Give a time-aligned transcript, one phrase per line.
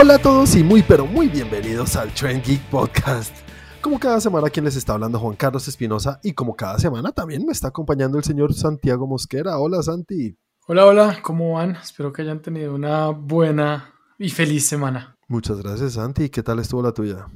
[0.00, 3.34] Hola a todos y muy pero muy bienvenidos al Trend Geek Podcast.
[3.82, 7.44] Como cada semana quien les está hablando Juan Carlos Espinosa y como cada semana también
[7.44, 9.58] me está acompañando el señor Santiago Mosquera.
[9.58, 10.38] Hola Santi.
[10.68, 11.74] Hola, hola, ¿cómo van?
[11.82, 15.16] Espero que hayan tenido una buena y feliz semana.
[15.26, 16.28] Muchas gracias Santi.
[16.28, 17.26] ¿Qué tal estuvo la tuya?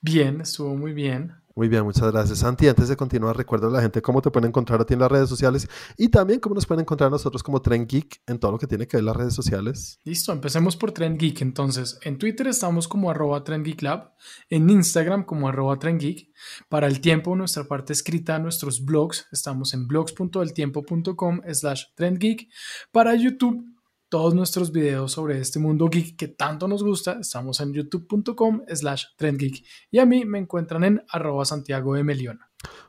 [0.00, 1.37] Bien, estuvo muy bien.
[1.58, 2.68] Muy bien, muchas gracias Santi.
[2.68, 5.10] Antes de continuar, recuerda a la gente cómo te pueden encontrar a ti en las
[5.10, 8.52] redes sociales y también cómo nos pueden encontrar a nosotros como Trend Geek en todo
[8.52, 9.98] lo que tiene que ver las redes sociales.
[10.04, 11.42] Listo, empecemos por Trend Geek.
[11.42, 14.12] Entonces, en Twitter estamos como arroba Trend Geek Lab,
[14.48, 16.28] en Instagram como arroba Trend Geek.
[16.68, 22.48] Para el tiempo, nuestra parte escrita, nuestros blogs, estamos en blogs.eltiempo.com slash trendgeek.
[22.92, 23.77] Para YouTube,
[24.08, 29.04] todos nuestros videos sobre este mundo geek que tanto nos gusta, estamos en youtube.com slash
[29.16, 29.64] trendgeek.
[29.90, 32.40] Y a mí me encuentran en arroba Santiago de Melión.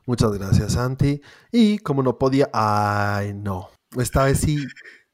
[0.06, 1.20] Muchas gracias Santi.
[1.52, 4.58] Y como no podía, ay no, esta vez sí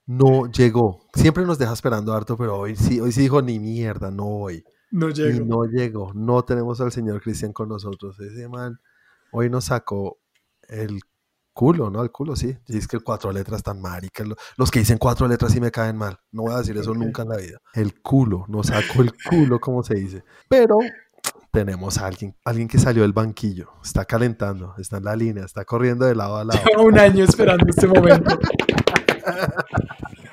[0.06, 1.06] no llegó.
[1.14, 4.64] Siempre nos deja esperando harto, pero hoy sí, hoy sí dijo ni mierda, no hoy.
[4.90, 5.44] No Y llego.
[5.44, 6.12] no llegó.
[6.14, 8.18] No tenemos al señor Cristian con nosotros.
[8.20, 8.78] Ese man
[9.32, 10.18] hoy nos sacó
[10.68, 11.00] el
[11.56, 12.02] culo, ¿no?
[12.02, 12.54] El culo, sí.
[12.68, 14.26] Y es que el cuatro letras tan maricas.
[14.28, 16.20] lo- Los que dicen cuatro letras sí me caen mal.
[16.30, 17.58] No voy a decir eso nunca en la vida.
[17.72, 18.44] El culo.
[18.48, 20.22] Nos sacó el culo, como se dice.
[20.50, 20.76] Pero
[21.50, 23.70] tenemos a alguien, alguien que salió del banquillo.
[23.82, 24.74] Está calentando.
[24.76, 25.44] Está en la línea.
[25.46, 26.60] Está corriendo de lado a lado.
[26.66, 28.38] Llevo un año esperando este momento.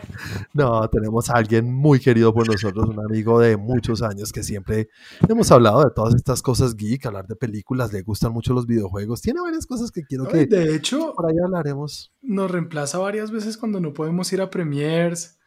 [0.54, 4.90] No, tenemos a alguien muy querido por nosotros, un amigo de muchos años que siempre
[5.28, 9.22] hemos hablado de todas estas cosas geek, hablar de películas, le gustan mucho los videojuegos,
[9.22, 12.12] tiene varias cosas que quiero Ay, que De hecho, por ahí hablaremos.
[12.22, 15.40] nos reemplaza varias veces cuando no podemos ir a premiers,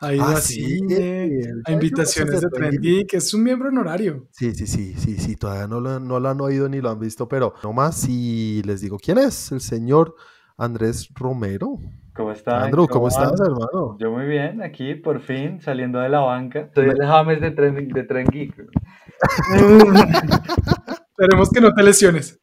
[0.00, 1.30] a ir Ah, a sí, cine,
[1.64, 3.14] a invitaciones de de Trend Trend Geek.
[3.14, 4.28] Es un miembro honorario.
[4.32, 6.98] Sí, sí, sí, sí, sí, todavía no lo, no lo han oído ni lo han
[6.98, 10.14] visto, pero nomás si les digo quién es, el señor
[10.56, 11.78] Andrés Romero.
[12.14, 12.62] ¿Cómo están?
[12.62, 13.96] Andrew, ¿cómo estás, hermano?
[13.98, 16.70] Yo muy bien, aquí por fin saliendo de la banca.
[16.72, 18.54] Soy el James de Tren, de Tren Geek.
[21.18, 22.40] Esperemos que no te lesiones.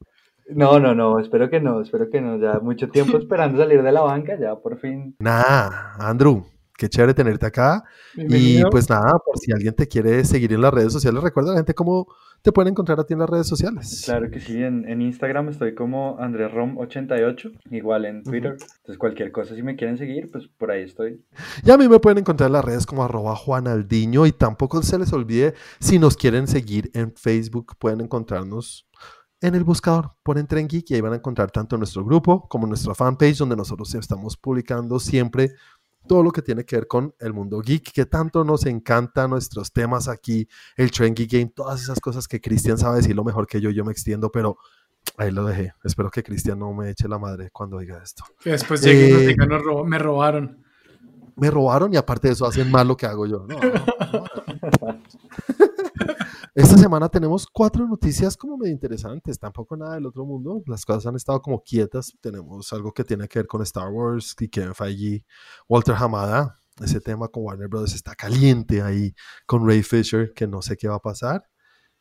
[0.49, 2.37] No, no, no, espero que no, espero que no.
[2.37, 5.15] Ya mucho tiempo esperando salir de la banca, ya por fin.
[5.19, 6.43] Nada, Andrew,
[6.81, 7.83] qué chévere tenerte acá.
[8.17, 11.53] Y pues nada, por si alguien te quiere seguir en las redes sociales, recuerda a
[11.53, 12.07] la gente cómo
[12.41, 14.01] te pueden encontrar a ti en las redes sociales.
[14.05, 18.53] Claro que sí, en, en Instagram estoy como AndrésRom88, igual en Twitter.
[18.53, 21.23] Entonces cualquier cosa, si me quieren seguir, pues por ahí estoy.
[21.63, 24.97] Y a mí me pueden encontrar en las redes como arroba juanaldiño y tampoco se
[24.97, 28.87] les olvide, si nos quieren seguir en Facebook, pueden encontrarnos
[29.41, 32.67] en el buscador, ponen Tren Geek y ahí van a encontrar tanto nuestro grupo como
[32.67, 35.51] nuestra fanpage donde nosotros estamos publicando siempre
[36.07, 39.71] todo lo que tiene que ver con el mundo geek, que tanto nos encanta nuestros
[39.71, 43.47] temas aquí, el Tren Geek Game, todas esas cosas que Cristian sabe decir lo mejor
[43.47, 44.57] que yo, yo me extiendo, pero
[45.17, 45.73] ahí lo dejé.
[45.83, 48.23] Espero que Cristian no me eche la madre cuando diga esto.
[48.39, 50.63] Que después llegue y nos diga, "Nos ro- me robaron.
[51.37, 53.45] me robaron y aparte de eso hacen mal lo que hago yo.
[53.47, 54.99] No, no, no.
[56.53, 60.61] Esta semana tenemos cuatro noticias como medio interesantes, tampoco nada del otro mundo.
[60.65, 62.11] Las cosas han estado como quietas.
[62.19, 65.25] Tenemos algo que tiene que ver con Star Wars y Kevin Feige,
[65.69, 66.59] Walter Hamada.
[66.81, 67.93] Ese tema con Warner Bros.
[67.95, 69.13] está caliente ahí
[69.45, 71.47] con Ray Fisher, que no sé qué va a pasar.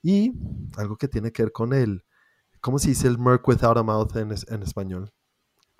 [0.03, 0.33] Y
[0.77, 2.05] algo que tiene que ver con el,
[2.61, 5.13] ¿cómo se dice el Merc without a mouth en, en español?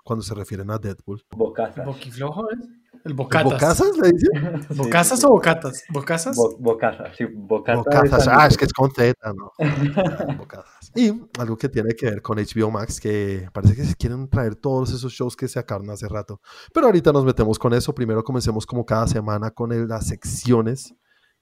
[0.01, 1.25] Cuando se refieren a Deadpool.
[1.35, 1.85] Bocazas.
[1.85, 2.69] ¿Boquiflojo es?
[3.03, 3.51] El ¿El bocatas.
[3.51, 4.67] ¿Bocazas le dicen?
[4.77, 5.83] ¿Bocazas sí, o bocatas?
[5.89, 6.35] ¿Bocazas?
[6.35, 7.83] Bo- bocazas, sí, bocazas.
[7.83, 9.51] Bocazas, ah, es que es con Z, ¿no?
[10.37, 10.91] Bocazas.
[10.95, 14.55] Y algo que tiene que ver con HBO Max, que parece que se quieren traer
[14.55, 16.41] todos esos shows que sacaron hace rato.
[16.73, 17.93] Pero ahorita nos metemos con eso.
[17.95, 20.93] Primero comencemos como cada semana con el- las secciones.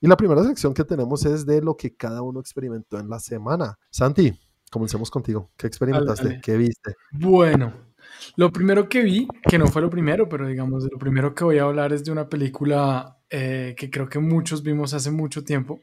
[0.01, 3.19] Y la primera sección que tenemos es de lo que cada uno experimentó en la
[3.19, 3.77] semana.
[3.91, 4.33] Santi,
[4.71, 5.51] comencemos contigo.
[5.57, 6.23] ¿Qué experimentaste?
[6.23, 6.41] Dale, dale.
[6.41, 6.95] ¿Qué viste?
[7.11, 7.73] Bueno,
[8.35, 11.57] lo primero que vi, que no fue lo primero, pero digamos, lo primero que voy
[11.57, 15.79] a hablar es de una película eh, que creo que muchos vimos hace mucho tiempo.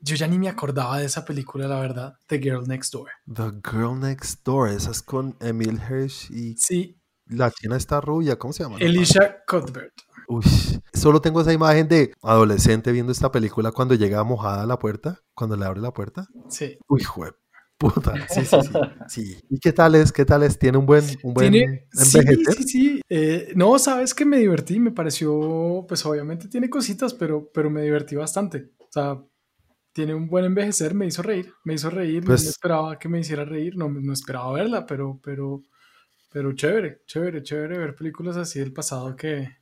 [0.00, 3.08] Yo ya ni me acordaba de esa película, la verdad, The Girl Next Door.
[3.32, 4.70] The Girl Next Door.
[4.70, 8.36] Esa es con Emil Hirsch y Sí, la china está rubia.
[8.38, 8.78] ¿Cómo se llama?
[8.78, 9.94] Elisha Cuthbert.
[10.28, 10.44] Uy,
[10.92, 15.20] solo tengo esa imagen de adolescente viendo esta película cuando llega mojada a la puerta,
[15.34, 16.26] cuando le abre la puerta.
[16.48, 16.78] Sí.
[16.88, 17.32] Uy, jue
[17.78, 18.14] puta.
[18.28, 18.72] Sí, sí, sí.
[19.08, 19.36] sí.
[19.50, 20.12] ¿Y qué tal es?
[20.12, 20.58] ¿Qué tal es?
[20.58, 22.20] ¿Tiene un buen, un buen Tiene, sí,
[22.56, 23.00] sí, sí.
[23.08, 27.82] Eh, no, sabes que me divertí, me pareció, pues obviamente tiene cositas, pero, pero me
[27.82, 28.70] divertí bastante.
[28.78, 29.22] O sea,
[29.92, 33.20] tiene un buen envejecer, me hizo reír, me hizo reír, Pues- no esperaba que me
[33.20, 35.62] hiciera reír, no, no esperaba verla, pero, pero,
[36.30, 39.56] pero chévere, chévere, chévere ver películas así del pasado que,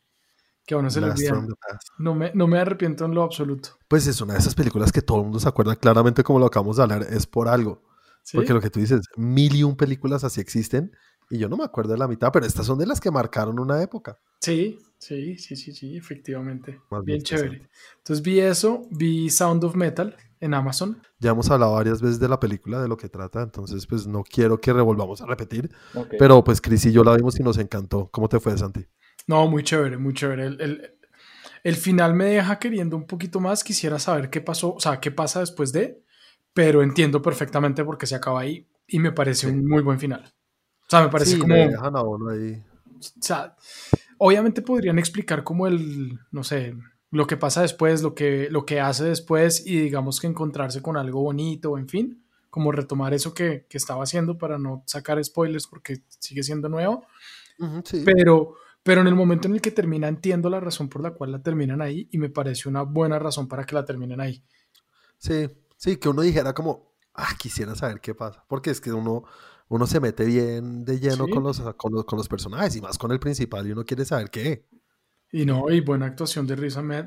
[0.67, 1.89] que a uno se le past.
[1.99, 3.79] No me, no me arrepiento en lo absoluto.
[3.87, 6.47] Pues es una de esas películas que todo el mundo se acuerda claramente como lo
[6.47, 7.83] acabamos de hablar, es por algo.
[8.25, 8.37] ¿Sí?
[8.37, 10.91] Porque lo que tú dices, mil y un películas así existen
[11.31, 13.59] Y yo no me acuerdo de la mitad, pero estas son de las que marcaron
[13.61, 14.19] una época.
[14.41, 16.81] Sí, sí, sí, sí, sí, efectivamente.
[16.91, 17.63] Más Bien chévere.
[17.99, 21.01] Entonces vi eso, vi Sound of Metal en Amazon.
[21.19, 24.23] Ya hemos hablado varias veces de la película, de lo que trata, entonces pues no
[24.23, 25.71] quiero que revolvamos a repetir,
[26.19, 28.11] pero pues Chris y yo la vimos y nos encantó.
[28.13, 28.85] ¿Cómo te fue, Santi?
[29.27, 30.47] No, muy chévere, muy chévere.
[30.47, 30.91] El, el-
[31.63, 33.65] el final me deja queriendo un poquito más.
[33.65, 36.03] Quisiera saber qué pasó, o sea, qué pasa después de,
[36.55, 39.53] pero entiendo perfectamente por qué se acaba ahí y me parece Sí.
[39.53, 40.33] un muy buen final.
[40.87, 42.63] O sea, me parece sí, como, dejan a uno ahí.
[42.87, 43.57] o sea,
[44.19, 46.75] obviamente podrían explicar como el, no sé,
[47.11, 50.97] lo que pasa después, lo que, lo que hace después y digamos que encontrarse con
[50.97, 55.67] algo bonito, en fin, como retomar eso que, que estaba haciendo para no sacar spoilers
[55.67, 57.05] porque sigue siendo nuevo.
[57.85, 58.03] Sí.
[58.05, 61.33] Pero, pero en el momento en el que termina, entiendo la razón por la cual
[61.33, 64.43] la terminan ahí y me parece una buena razón para que la terminen ahí.
[65.19, 69.25] Sí, sí, que uno dijera como, ah, quisiera saber qué pasa, porque es que uno,
[69.69, 71.33] uno se mete bien de lleno Sí.
[71.33, 74.05] con, los, con, los, con los personajes y más con el principal y uno quiere
[74.05, 74.67] saber qué.
[75.33, 77.07] Y no, y buena actuación de Riz Ahmed,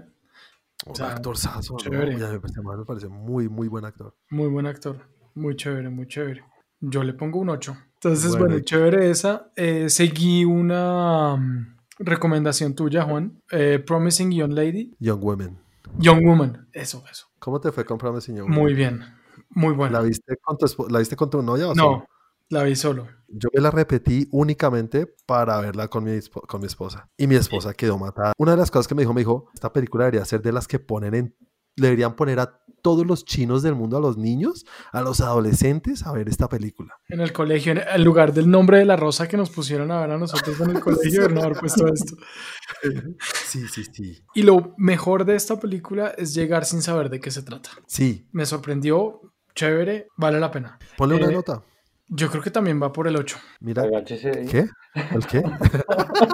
[0.85, 1.79] Un sea, actorzazo, ¿no?
[1.79, 2.15] chévere.
[2.17, 4.15] Me parece, me parece muy, muy buen actor.
[4.29, 4.97] muy buen actor,
[5.33, 6.43] muy chévere, muy chévere.
[6.79, 7.75] Yo le pongo un 8.
[7.95, 8.45] Entonces, Bueno.
[8.47, 9.51] bueno, chévere esa.
[9.55, 13.41] Eh, seguí una mm, recomendación tuya, Juan.
[13.51, 15.57] Eh, Promising Young Lady, Young Women.
[15.98, 16.69] Young Woman.
[16.74, 17.28] Eso, eso.
[17.39, 18.75] ¿Cómo te fue con Promising Young Muy Women?
[18.75, 19.04] bien,
[19.50, 20.01] muy ¿La buena.
[20.01, 22.07] viste con tu, ¿la viste con tu novia o No, solo?
[22.50, 23.07] la vi solo.
[23.28, 27.10] Yo me la repetí únicamente para verla con mi, espo- con mi esposa.
[27.18, 28.31] Y mi esposa quedó matada.
[28.38, 30.68] Una de las cosas que me dijo, me dijo, esta película debería ser de las
[30.68, 31.36] que ponen en...
[31.77, 36.12] Deberían poner a todos los chinos del mundo, a los niños, a los adolescentes, a
[36.13, 36.94] ver esta película.
[37.09, 40.00] En el colegio, en en lugar del nombre de la rosa que nos pusieron a
[40.01, 42.15] ver a nosotros en el colegio, no haber puesto esto.
[43.45, 44.24] Sí, sí, sí.
[44.35, 47.69] Y lo mejor de esta película es llegar sin saber de qué se trata.
[47.88, 49.21] Sí, Me sorprendió,
[49.56, 50.77] chévere, vale la pena.
[50.97, 51.63] ponle una Eh, nota.
[52.09, 53.38] Yo creo que también va por el 8.
[53.59, 53.83] Mira.
[54.06, 54.68] ¿qué?
[55.12, 55.44] ¿El qué?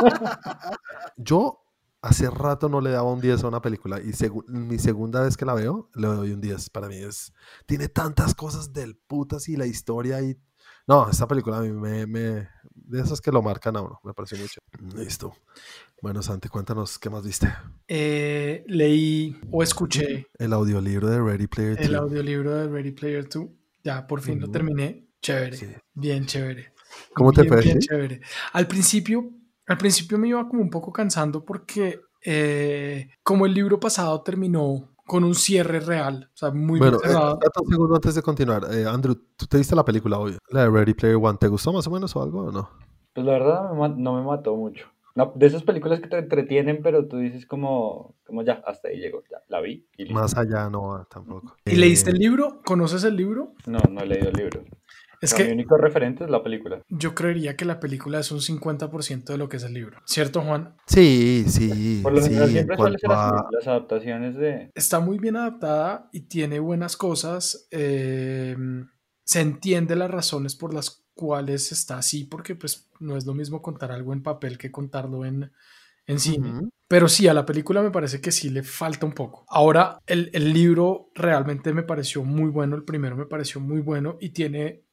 [1.17, 1.62] Yo
[2.03, 5.35] hace rato no le daba un 10 a una película y segu- mi segunda vez
[5.37, 6.69] que la veo, le doy un 10.
[6.69, 7.33] Para mí es...
[7.65, 10.37] Tiene tantas cosas del putas y la historia y...
[10.85, 12.05] No, esta película a mí me...
[12.05, 14.59] me- de esas que lo marcan a uno, me pareció mucho.
[14.95, 15.33] Listo.
[16.01, 17.47] Bueno, Santi, cuéntanos qué más viste.
[17.87, 22.01] Eh, leí o escuché El audiolibro de Ready Player el 2.
[22.01, 23.45] audiolibro de Ready Player 2.
[23.83, 24.51] Ya por fin lo Ujú.
[24.51, 25.07] terminé.
[25.21, 25.67] Chévere, Sí.
[25.93, 26.73] bien chévere.
[27.15, 27.61] ¿Cómo te Bien, fue?
[27.63, 27.87] bien sí?
[27.87, 28.19] chévere.
[28.51, 29.31] Al principio,
[29.67, 34.89] al principio me iba como un poco cansando porque eh, como el libro pasado terminó
[35.05, 37.33] con un cierre real, o sea, muy Bueno, bien eh, cerrado.
[37.33, 38.63] espérate un segundo antes de continuar.
[38.71, 40.37] Eh, Andrew, ¿tú te viste la película hoy?
[40.49, 41.37] La de Ready Player One.
[41.37, 42.69] ¿Te gustó más o menos o algo o no?
[43.13, 44.87] Pues la verdad no me mató mucho.
[45.15, 48.97] No, de esas películas que te entretienen, pero tú dices como, como ya, hasta ahí
[48.97, 50.11] llegó, ya, la vi y.
[50.11, 51.55] Más allá no, tampoco.
[51.65, 52.61] ¿Y leíste el Eh, libro?
[52.65, 53.53] ¿Conoces el libro?
[53.67, 54.63] No, no he leído el libro.
[55.23, 56.81] Es que Mi único referente es la película.
[56.89, 59.99] yo creería que la película es un 50% de lo que es el libro.
[60.05, 60.75] ¿Cierto, Juan?
[60.85, 62.25] Sí, sí, Por lo sí.
[62.27, 64.71] general en siempre suele ser cuanto así, a- las adaptaciones de...
[64.75, 67.67] Está muy bien adaptada y tiene buenas cosas.
[67.71, 68.55] eh,
[69.25, 73.61] se entiende las razones por las cuales está así, porque pues no es lo mismo
[73.61, 75.51] contar algo en papel que contarlo en,
[76.07, 76.53] en cine.
[76.89, 79.45] Pero sí, a la película me parece que sí le falta un poco.
[79.47, 84.17] Ahora, el, el libro realmente me pareció muy bueno, el primero me pareció muy bueno
[84.19, 84.83] y tiene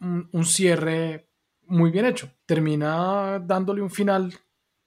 [0.00, 1.28] un, un cierre
[1.66, 2.30] muy bien hecho.
[2.46, 4.34] Termina dándole un final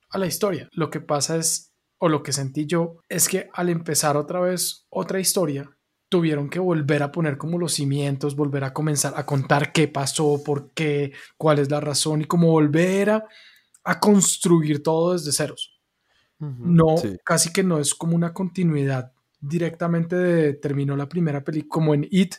[0.10, 0.70] a la historia.
[0.74, 4.86] Lo que pasa es, o lo que sentí yo, es que al empezar otra vez
[4.90, 5.70] otra historia,
[6.14, 10.44] tuvieron que volver a poner como los cimientos, volver a comenzar a contar qué pasó,
[10.46, 13.26] por qué, cuál es la razón y como volver a,
[13.84, 15.82] a construir todo desde ceros.
[16.38, 17.18] No, sí.
[17.24, 22.08] casi que no es como una continuidad directamente de terminó la primera película, como en
[22.12, 22.36] It,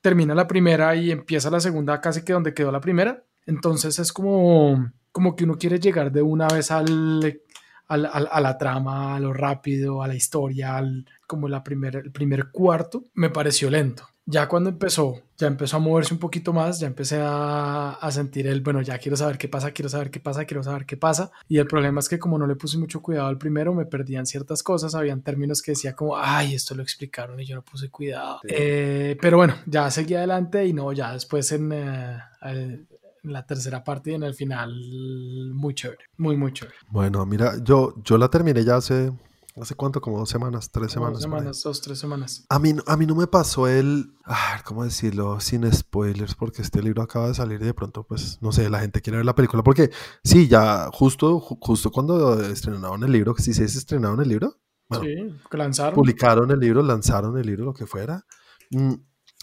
[0.00, 3.24] termina la primera y empieza la segunda casi que donde quedó la primera.
[3.46, 7.40] Entonces es como, como que uno quiere llegar de una vez al,
[7.88, 11.96] al- al- a la trama, a lo rápido, a la historia, al, como la primer,
[11.96, 14.08] el primer cuarto, me pareció lento.
[14.28, 18.48] Ya cuando empezó, ya empezó a moverse un poquito más, ya empecé a, a sentir
[18.48, 21.30] el, bueno, ya quiero saber qué pasa, quiero saber qué pasa, quiero saber qué pasa.
[21.48, 24.26] Y el problema es que como no le puse mucho cuidado al primero, me perdían
[24.26, 27.88] ciertas cosas, habían términos que decía como, ay, esto lo explicaron y yo no puse
[27.88, 28.40] cuidado.
[28.42, 28.48] Sí.
[28.50, 32.86] Eh, pero bueno, ya seguí adelante y no, ya después en, eh, el-
[33.22, 34.72] en la tercera parte y en el final,
[35.52, 36.76] muy chévere, muy, muy chévere.
[36.90, 39.12] Bueno, mira, yo, yo la terminé ya hace,
[39.60, 40.00] ¿hace cuánto?
[40.00, 41.16] Como dos semanas, tres Dos semanas.
[41.18, 41.22] ahí.
[41.22, 42.44] semanas, dos, tres semanas.
[42.48, 45.40] A mí, no- a mí no me pasó el, ah, ¿cómo decirlo?
[45.40, 48.80] Sin spoilers, porque este libro acaba de salir y de pronto, pues, no sé, la
[48.80, 49.90] gente quiere ver la película, porque
[50.24, 54.56] sí, ya justo, ju- justo cuando estrenaron el libro, si se estrenaron el libro,
[54.88, 55.94] bueno, sí, lanzaron.
[55.94, 58.24] publicaron el libro, lanzaron el libro, lo que fuera.
[58.70, 58.92] mm,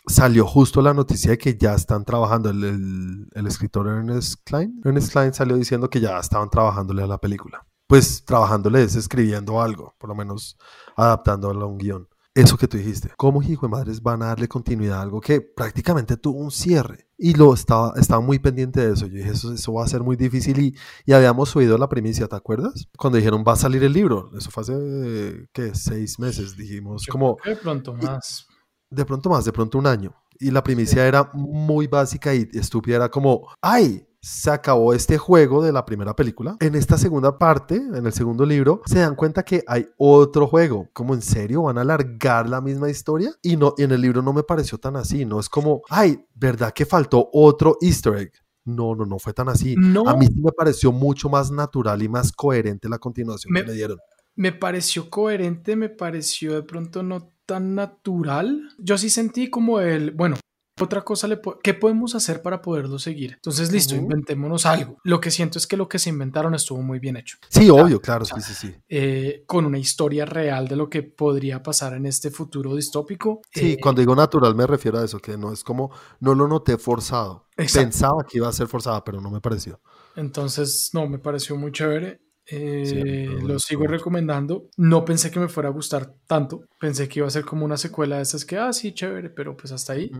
[0.06, 2.50] salió justo la noticia de que ya están trabajando.
[2.50, 4.82] El, el, el, escritor Ernest Klein.
[4.84, 7.66] Ernest Klein salió diciendo que ya estaban trabajándole a la película.
[7.88, 10.58] Pues trabajándole es escribiendo algo, por lo menos
[10.96, 12.08] adaptándolo a un guion.
[12.36, 15.40] Eso que tú dijiste, ¿cómo hijo de madres van a darle continuidad a algo que
[15.40, 17.08] prácticamente tuvo un cierre?
[17.16, 19.06] Y lo estaba, estaba muy pendiente de eso.
[19.06, 20.58] Yo dije, eso, eso va a ser muy difícil.
[20.60, 20.76] Y,
[21.06, 22.88] y habíamos oído la primicia, ¿te acuerdas?
[22.98, 24.32] Cuando dijeron, va a salir el libro.
[24.36, 25.76] Eso fue hace, ¿qué?
[25.76, 27.04] Seis meses, dijimos.
[27.06, 28.48] Yo como, de pronto más.
[28.90, 30.16] de pronto más, de pronto un año.
[30.40, 32.96] Y la primicia era muy básica y estúpida.
[32.96, 34.08] Era como, ¡ay!
[34.26, 36.56] Se acabó este juego de la primera película.
[36.62, 40.88] En esta segunda parte, en el segundo libro, se dan cuenta que hay otro juego.
[40.94, 43.34] Como en serio van a alargar la misma historia.
[43.42, 45.26] Y no, en el libro no me pareció tan así.
[45.26, 48.32] No es como, ay, ¿verdad que faltó otro Easter egg?
[48.64, 49.76] No, no, no fue tan así.
[49.78, 50.08] No.
[50.08, 53.72] A mí sí me pareció mucho más natural y más coherente la continuación Me- que
[53.72, 53.98] le dieron.
[54.36, 58.70] Me pareció coherente, me pareció de pronto no tan natural.
[58.80, 60.38] Yo sí sentí como el, bueno,
[60.82, 63.34] otra cosa, le po- ¿qué podemos hacer para poderlo seguir?
[63.36, 64.98] Entonces, listo, inventémonos algo.
[65.04, 67.38] Lo que siento es que lo que se inventaron estuvo muy bien hecho.
[67.50, 68.76] Sí, obvio, claro, sí, sí, sí.
[68.90, 73.42] eh, con una historia real de lo que podría pasar en este futuro distópico.
[73.54, 76.48] Sí, Eh, cuando digo natural me refiero a eso, que no es como, no lo
[76.48, 77.48] noté forzado.
[77.56, 77.86] Exacto.
[77.90, 79.80] Pensaba que iba a ser forzada, pero no me pareció.
[80.16, 82.20] Entonces, no, me pareció muy chévere.
[82.46, 83.92] Eh, Sí, lo sigo mucho.
[83.94, 84.70] recomendando.
[84.78, 86.62] No pensé que me fuera a gustar tanto.
[86.80, 89.56] Pensé que iba a ser como una secuela de esas que, ah, sí, chévere, pero
[89.56, 90.12] pues hasta ahí.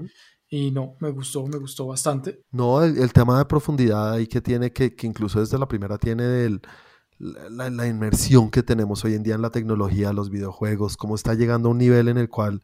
[0.56, 2.44] Y no, me gustó, me gustó bastante.
[2.52, 5.98] No, el, el tema de profundidad ahí que tiene, que, que incluso desde la primera
[5.98, 6.62] tiene del,
[7.18, 11.34] la, la- inmersión que tenemos hoy en día en la tecnología, los videojuegos, cómo está
[11.34, 12.62] llegando a un nivel en el cual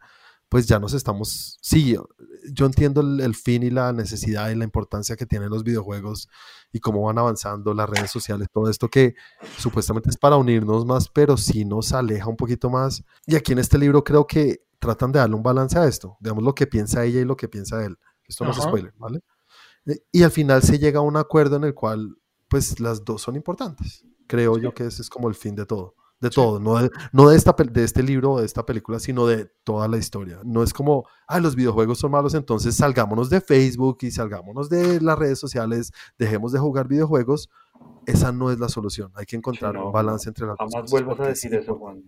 [0.49, 2.07] pues ya nos estamos, sí, yo,
[2.53, 6.27] yo entiendo el, el fin y la necesidad y la importancia que tienen los videojuegos
[6.71, 9.15] y cómo van avanzando las redes sociales, todo esto que
[9.57, 13.03] supuestamente es para unirnos más, pero sí nos aleja un poquito más.
[13.25, 16.43] Y aquí en este libro creo que tratan de darle un balance a esto, digamos
[16.43, 17.97] lo que piensa ella y lo que piensa él.
[18.27, 19.21] Esto no es spoiler, ¿vale?
[19.85, 22.15] Eh, Y al final se llega a un acuerdo en el cual,
[22.47, 24.05] pues, las dos son importantes.
[24.27, 25.95] Creo yo que ese es como el fin de todo.
[26.19, 26.35] De Sí.
[26.35, 29.49] todo, no de, no de, esta, de este libro o de esta película, sino de
[29.63, 30.41] toda la historia.
[30.43, 34.99] No es como, ah, los videojuegos son malos, entonces salgámonos de Facebook y salgámonos de
[34.99, 37.49] las redes sociales, dejemos de jugar videojuegos.
[38.05, 39.11] Esa no es la solución.
[39.15, 41.75] Hay que encontrar no, un balance entre las dos Jamás vuelvas a decir sí, eso,
[41.77, 42.03] Juan.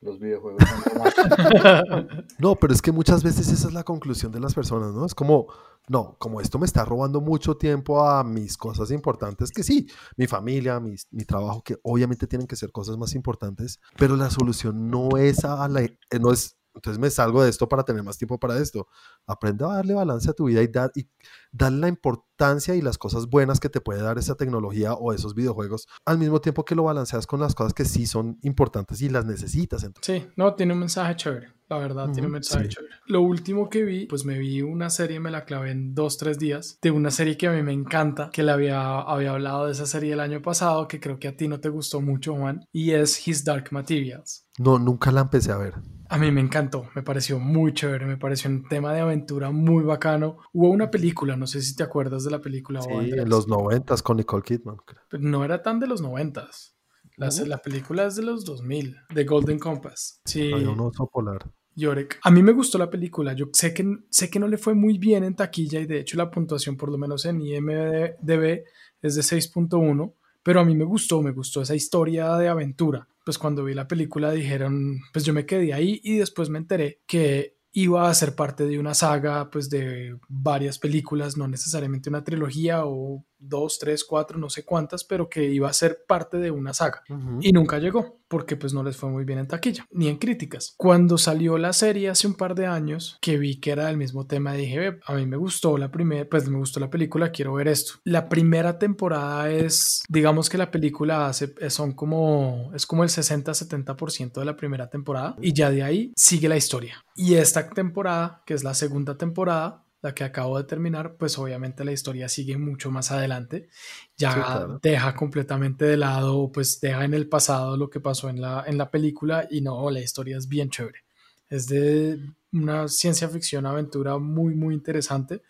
[0.00, 0.62] Los videojuegos.
[2.38, 5.06] No, pero es que muchas veces esa es la conclusión de las personas, ¿no?
[5.06, 5.46] Es como,
[5.88, 10.26] no, como esto me está robando mucho tiempo a mis cosas importantes, que sí, mi
[10.26, 14.90] familia, mis- mi trabajo, que obviamente tienen que ser cosas más importantes, pero la solución
[14.90, 18.18] no es a la, eh, no es, entonces me salgo de esto para tener más
[18.18, 18.86] tiempo para esto.
[19.26, 21.08] Aprende a darle balance a tu vida y, dar, y
[21.52, 25.34] darle la importancia y las cosas buenas que te puede dar esa tecnología o esos
[25.34, 29.08] videojuegos, al mismo tiempo que lo balanceas con las cosas que sí son importantes y
[29.08, 29.82] las necesitas.
[29.84, 31.48] Entonces, Sí, no, tiene un mensaje chévere.
[31.68, 32.70] La verdad, tiene un mensaje sí.
[32.76, 32.94] chévere.
[33.06, 36.38] Lo último que vi, pues me vi una serie, me la clavé en dos, tres
[36.38, 39.72] días, de una serie que a mí me encanta, que le había, había hablado de
[39.72, 42.64] esa serie el año pasado, que creo que a ti no te gustó mucho, Juan,
[42.72, 44.46] y es His Dark Materials.
[44.58, 45.74] no, nunca la empecé a ver.
[46.08, 49.15] A mí me encantó, me pareció muy chévere, me pareció un tema de aventura
[49.52, 50.38] muy bacano.
[50.52, 52.82] Hubo una película, no sé si te acuerdas de la película.
[52.82, 54.76] Sí, Andrés, en los noventas con Nicole Kidman.
[55.08, 56.76] pero no era tan de los noventas.
[57.16, 57.46] La, ¿No?
[57.46, 60.20] la película es de los 2000, de Golden Compass.
[60.24, 60.52] Sí.
[60.52, 61.50] Había un oso polar.
[61.76, 62.18] Yorek.
[62.22, 63.34] A mí me gustó la película.
[63.34, 66.16] Yo sé que, sé que no le fue muy bien en taquilla y de hecho
[66.16, 68.64] la puntuación, por lo menos en IMDB,
[69.02, 70.14] es de 6.1.
[70.42, 73.08] Pero a mí me gustó, me gustó esa historia de aventura.
[73.24, 77.02] Pues cuando vi la película dijeron, pues yo me quedé ahí y después me enteré
[77.06, 82.24] que iba a ser parte de una saga, pues de varias películas, no necesariamente una
[82.24, 86.50] trilogía o dos, tres, cuatro, no sé cuántas, pero que iba a ser parte de
[86.50, 87.02] una saga.
[87.40, 90.74] Y nunca llegó, porque pues no les fue muy bien en taquilla, ni en críticas.
[90.76, 94.26] Cuando salió la serie hace un par de años, que vi que era el mismo
[94.26, 97.54] tema, dije, "Ve, a mí me gustó la primera, pues me gustó la película, quiero
[97.54, 97.94] ver esto.
[98.04, 104.40] La primera temporada es, digamos que la película hace, son como, es como el 60-70%
[104.40, 107.04] de la primera temporada, y ya de ahí sigue la historia.
[107.14, 111.84] Y esta temporada, que es la segunda temporada, la que acabo de terminar, pues obviamente
[111.84, 113.68] la historia sigue mucho más adelante.
[114.16, 114.78] Ya Sí, claro.
[114.82, 118.78] deja completamente de lado, pues deja en el pasado lo que pasó en la, en
[118.78, 121.00] la película y no, la historia es bien chévere.
[121.48, 122.18] Es de
[122.52, 125.42] una ciencia ficción aventura muy, muy interesante.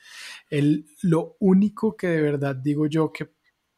[0.51, 3.31] El, lo único que de verdad digo yo que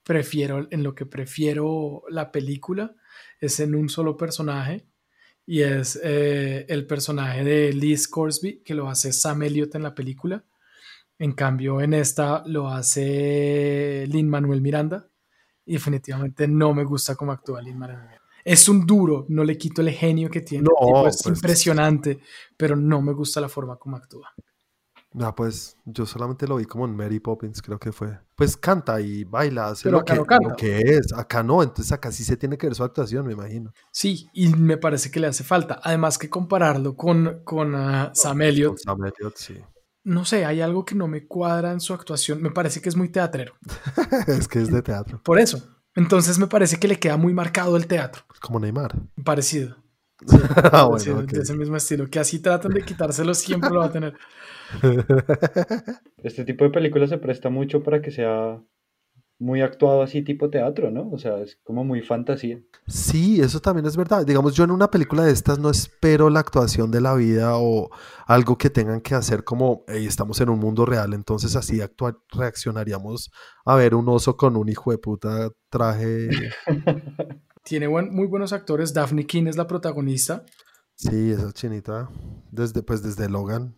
[0.05, 2.95] prefiero, en lo que prefiero la película,
[3.41, 4.87] es en un solo personaje
[5.45, 9.95] y es eh, el personaje de Liz Corsby, que lo hace Sam Elliott en la
[9.95, 10.45] película.
[11.19, 15.09] En cambio, en esta lo hace Lin Manuel Miranda.
[15.65, 18.23] Y definitivamente no me gusta cómo actúa Lin Manuel Miranda.
[18.45, 20.65] Es un duro, no le quito el genio que tiene.
[20.65, 22.21] No, tipo es pues- impresionante,
[22.57, 24.33] pero no me gusta la forma como actúa.
[25.13, 28.19] No, pues yo solamente lo vi como en Mary Poppins, creo que fue.
[28.37, 30.49] Pues canta y baila, hace Pero lo acá que, no canta.
[30.51, 31.13] lo que es.
[31.15, 33.73] Acá no, entonces acá sí se tiene que ver su actuación, me imagino.
[33.91, 35.81] Sí, y me parece que le hace falta.
[35.83, 39.55] Además que compararlo con, con ah, Sam Elliott, Con Sam Elliott, sí.
[40.09, 42.43] No sé, hay algo que no me cuadra en su actuación.
[42.43, 43.55] Me parece que es muy teatrero.
[44.27, 45.63] es que es de teatro, Por eso.
[45.95, 48.23] Entonces me parece que le queda muy marcado el teatro.
[48.41, 48.95] como Neymar.
[49.23, 49.77] Parecido.
[50.57, 51.31] ah, Parecido, bueno.
[51.31, 52.09] De ese mismo estilo.
[52.09, 54.15] Que así tratan de quitárselo, siempre lo va a tener.
[56.23, 58.61] Este tipo de películas se presta mucho para que sea
[59.41, 61.09] muy actuado así tipo teatro, ¿no?
[61.11, 62.61] O sea, es como muy fantasía.
[62.89, 64.27] Sí, eso también es verdad.
[64.27, 67.89] Digamos, yo en una película de estas no espero la actuación de la vida o
[68.27, 72.21] algo que tengan que hacer como, "Ey, estamos en un mundo real, entonces así actua-
[72.31, 73.31] reaccionaríamos
[73.65, 76.29] a ver un oso con un hijo de puta traje.
[77.63, 78.93] Tiene buen- muy buenos actores.
[78.95, 80.45] Daphne King es la protagonista.
[80.95, 82.09] Sí, esa chinita,
[82.51, 83.77] desde, pues desde Logan,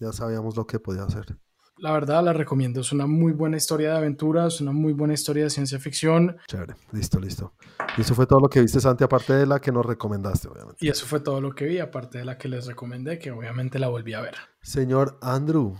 [0.00, 1.36] ya sabíamos lo que podía hacer.
[1.82, 2.80] La verdad, la recomiendo.
[2.80, 6.36] Es una muy buena historia de aventuras, una muy buena historia de ciencia ficción.
[6.46, 7.54] Chévere, listo, listo.
[7.98, 10.76] Y eso fue todo lo que viste, Santi, aparte de la que nos recomendaste, obviamente.
[10.80, 13.80] Y eso fue todo lo que vi, aparte de la que les recomendé, que obviamente
[13.80, 14.34] la volví a ver.
[14.60, 15.74] Señor Andrew,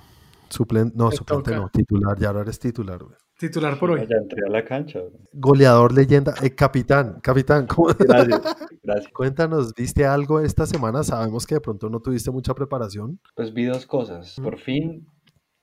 [0.48, 1.62] suplente, no, Te suplente toca.
[1.62, 3.16] no, titular, ya ahora eres titular, güey.
[3.38, 4.00] Titular por hoy.
[4.00, 4.98] Ya entré a la cancha.
[5.32, 8.40] Goleador, leyenda, eh, capitán, capitán, ¿cómo- Gracias,
[8.82, 9.12] gracias.
[9.12, 11.04] cuéntanos, ¿viste algo esta semana?
[11.04, 13.20] Sabemos que de pronto no tuviste mucha preparación.
[13.36, 14.34] Pues vi dos cosas.
[14.42, 15.06] Por fin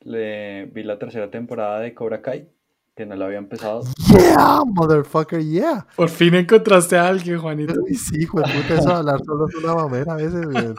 [0.01, 2.49] le vi la tercera temporada de Cobra Kai,
[2.95, 3.83] que no la había empezado.
[4.11, 5.87] Yeah, motherfucker, yeah.
[5.95, 7.73] Por fin encontraste a alguien, Juanito.
[7.87, 10.73] Sí, hijo de puta, eso de hablar solo es una mamera a veces, güey.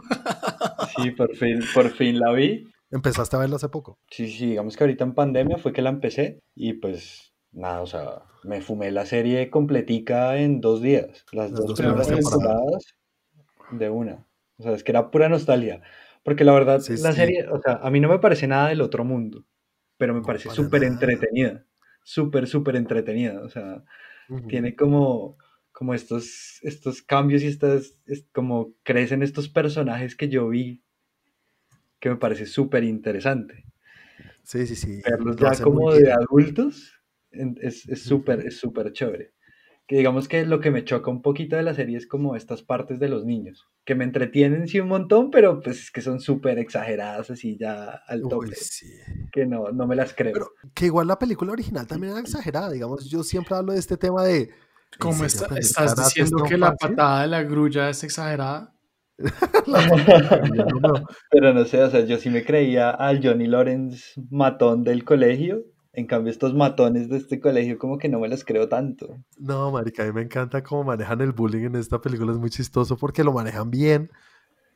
[0.96, 2.70] Sí, por fin, por fin la vi.
[2.90, 3.98] Empezaste a verlo hace poco.
[4.10, 7.86] Sí, sí, digamos que ahorita en pandemia fue que la empecé y pues nada, o
[7.86, 11.24] sea, me fumé la serie completica en dos días.
[11.32, 12.94] Las, Las dos, dos primeras primeras temporadas
[13.70, 14.26] de una.
[14.58, 15.80] O sea, es que era pura nostalgia.
[16.22, 17.16] Porque la verdad, Sí, la sí.
[17.16, 19.46] serie, o sea, a mí no me parece nada del otro mundo,
[19.98, 21.66] pero me No, parece súper entretenida.
[22.04, 23.40] Súper, súper entretenida.
[23.42, 23.84] O sea,
[24.48, 25.38] tiene como,
[25.72, 30.82] como estos, estos cambios y estas, es- como crecen estos personajes que yo vi,
[32.00, 33.66] que me parece súper interesante.
[34.44, 35.02] Sí, sí, sí.
[35.04, 36.04] Verlos lo ya como bien.
[36.04, 39.32] de adultos es súper, es súper chévere.
[39.90, 42.62] Que digamos que lo que me choca un poquito de la serie es como estas
[42.62, 46.20] partes de los niños, que me entretienen sí un montón, pero pues es que son
[46.20, 48.86] súper exageradas así ya al tope, Uy, sí.
[49.32, 50.32] que no, no me las creo.
[50.32, 53.96] Pero que igual la película original también era exagerada, digamos, yo siempre hablo de este
[53.96, 54.42] tema de...
[54.42, 54.48] ¿en
[55.00, 56.94] ¿Cómo está- estás diciendo que la fácil?
[56.94, 58.72] patada de la grulla es exagerada?
[61.30, 65.64] Pero no sé, o sea, yo sí me creía al Johnny Lawrence matón del colegio,
[65.92, 69.16] en cambio estos matones de este colegio como que no me los creo tanto.
[69.38, 72.50] No, marica, a mí me encanta cómo manejan el bullying en esta película, es muy
[72.50, 74.10] chistoso porque lo manejan bien,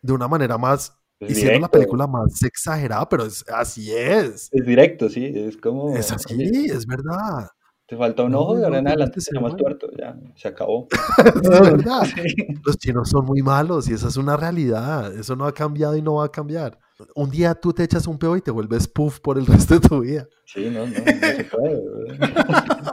[0.02, 4.66] de una manera más, Es hicieron la película más exagerada, pero es, así es, Es
[4.66, 5.94] directo, sí, es como...
[5.96, 7.48] es así, es verdad,
[7.86, 9.56] Te falta un No, ojo y ahora en adelante llamas bueno.
[9.56, 10.88] tuerto, ya, se acabó.
[11.42, 12.02] es verdad.
[12.64, 16.02] Los chinos son muy malos y esa es una realidad, eso no ha cambiado y
[16.02, 16.78] no va a cambiar.
[17.14, 19.88] Un día tú te echas un peo y te vuelves puff por el resto de
[19.88, 20.28] tu vida.
[20.44, 21.82] Sí, no, no, no se puede.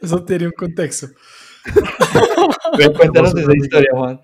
[0.00, 1.08] Eso tiene un contexto.
[2.96, 4.20] Cuéntanos esa historia, Juan.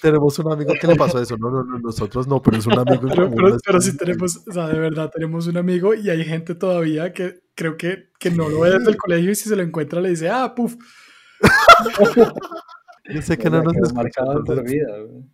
[0.00, 2.78] Tenemos un amigo que le pasó eso, no, no, no, nosotros no, pero es un
[2.78, 6.08] amigo Pero, común, pero, pero sí tenemos, o sea, de verdad tenemos un amigo y
[6.08, 9.50] hay gente todavía que creo que, que no lo ve desde el colegio y si
[9.50, 10.74] se lo encuentra le dice, ah, puf.
[13.04, 14.88] Yo sé que no nos por vida.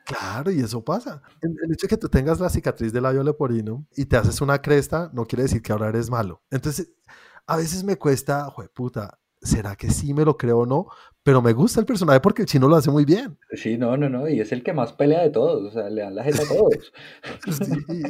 [0.04, 1.22] Claro, y eso pasa.
[1.40, 4.40] El, el hecho de que tú tengas la cicatriz del labio leporino y te haces
[4.40, 6.42] una cresta no quiere decir que ahora eres malo.
[6.50, 6.92] Entonces,
[7.46, 10.86] a veces me cuesta, puta, ¿será que sí me lo creo o no?
[11.22, 13.38] Pero me gusta el personaje porque el chino lo hace muy bien.
[13.52, 16.02] Sí, no, no, no, y es el que más pelea de todos, o sea, le
[16.02, 16.92] dan la jeta a todos.
[17.46, 18.02] Sí.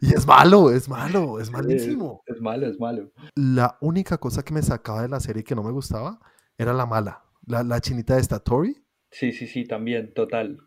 [0.00, 2.22] y es malo, es malo, es malísimo.
[2.26, 3.12] Es, es malo, es malo.
[3.34, 6.18] La única cosa que me sacaba de la serie que no me gustaba
[6.56, 7.22] era la mala.
[7.46, 8.76] La, la chinita de esta Tori.
[9.10, 10.58] Sí, sí, sí, también, total,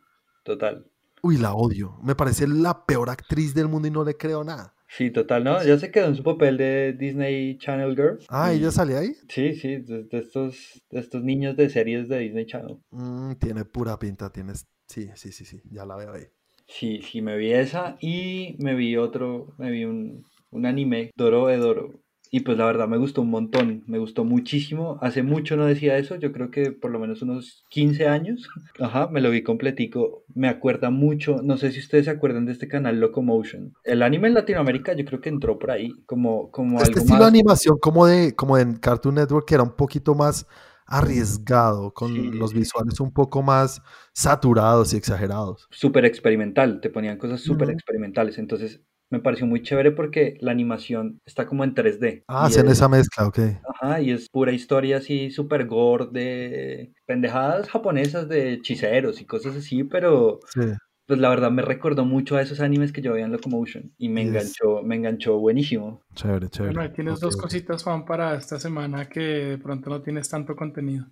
[0.43, 0.91] total.
[1.21, 1.97] Uy, la odio.
[2.03, 4.75] Me parece la peor actriz del mundo y no le creo nada.
[4.87, 5.63] Sí, total, ¿no?
[5.63, 8.19] Ya se quedó en su papel de Disney Channel Girl.
[8.29, 9.15] Ah, ¿ella salía ahí?
[9.29, 12.77] Sí, sí, de, de estos, de estos niños de series de Disney Channel.
[12.91, 14.67] Mm, tiene pura pinta, tienes.
[14.87, 16.27] Sí, sí, sí, sí, ya la veo ahí.
[16.67, 21.49] Sí, sí, me vi esa y me vi otro, me vi un, un anime, Doro
[21.49, 22.01] Edoro.
[22.31, 24.97] Y pues la verdad me gustó un montón, me gustó muchísimo.
[25.01, 28.47] Hace mucho no decía eso, yo creo que por lo menos unos 15 años.
[28.79, 30.23] Ajá, me lo vi completico.
[30.33, 33.73] Me acuerda mucho, no sé si ustedes se acuerdan de este canal Locomotion.
[33.83, 37.23] El anime en Latinoamérica yo creo que entró por ahí, como, como Este algo estilo
[37.23, 40.45] de animación como de como en Cartoon Network que era un poquito más
[40.85, 43.81] arriesgado, con Sí, los visuales un poco más
[44.13, 45.69] saturados y exagerados.
[45.69, 48.81] súper experimental, te ponían cosas súper experimentales, entonces
[49.15, 52.23] me pareció muy chévere porque la animación está como en 3D.
[52.27, 53.39] Ah, hacen es- esa mezcla, ok.
[53.73, 59.55] Ajá, y es pura historia así super gore de pendejadas japonesas de hechiceros y cosas
[59.55, 60.61] así, pero Sí.
[61.07, 64.09] pues la verdad me recordó mucho a esos animes que yo veía en Locomotion y
[64.09, 64.29] me Yes.
[64.29, 66.01] enganchó, me enganchó buenísimo.
[66.15, 66.73] Chévere, chévere.
[66.73, 70.55] Bueno, ahí tienes dos cositas, Juan, para esta semana que de pronto no tienes tanto
[70.55, 71.05] contenido.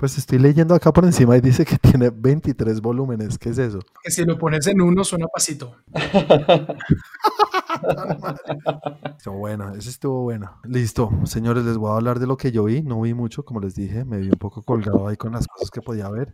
[0.00, 3.36] Pues estoy leyendo acá por encima y dice que tiene 23 volúmenes.
[3.36, 3.80] ¿Qué es eso?
[4.02, 5.76] Que si lo pones en uno suena pasito.
[9.18, 10.58] Estuvo bueno, ese estuvo bueno.
[10.64, 12.80] Listo, señores, les voy a hablar de lo que yo vi.
[12.80, 15.70] No vi mucho, como les dije, me vi un poco colgado ahí con las cosas
[15.70, 16.32] que podía ver.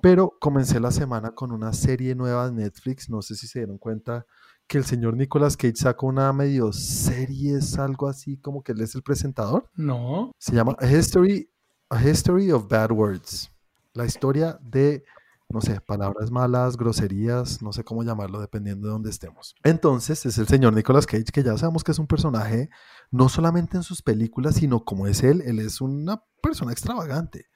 [0.00, 3.10] Pero comencé la semana con una serie nueva de Netflix.
[3.10, 4.24] No sé si se dieron cuenta
[4.66, 8.80] que el señor Nicolas Cage sacó una medio serie, es algo así como que él
[8.80, 9.68] es el presentador.
[9.74, 10.32] No.
[10.38, 11.50] Se llama History,
[11.90, 13.50] A History of Bad Words.
[13.92, 15.04] La historia de,
[15.48, 19.54] no sé, palabras malas, groserías, no sé cómo llamarlo, dependiendo de dónde estemos.
[19.62, 22.70] Entonces, es el señor Nicolas Cage, que ya sabemos que es un personaje,
[23.10, 27.46] no solamente en sus películas, sino como es él, él es una persona extravagante.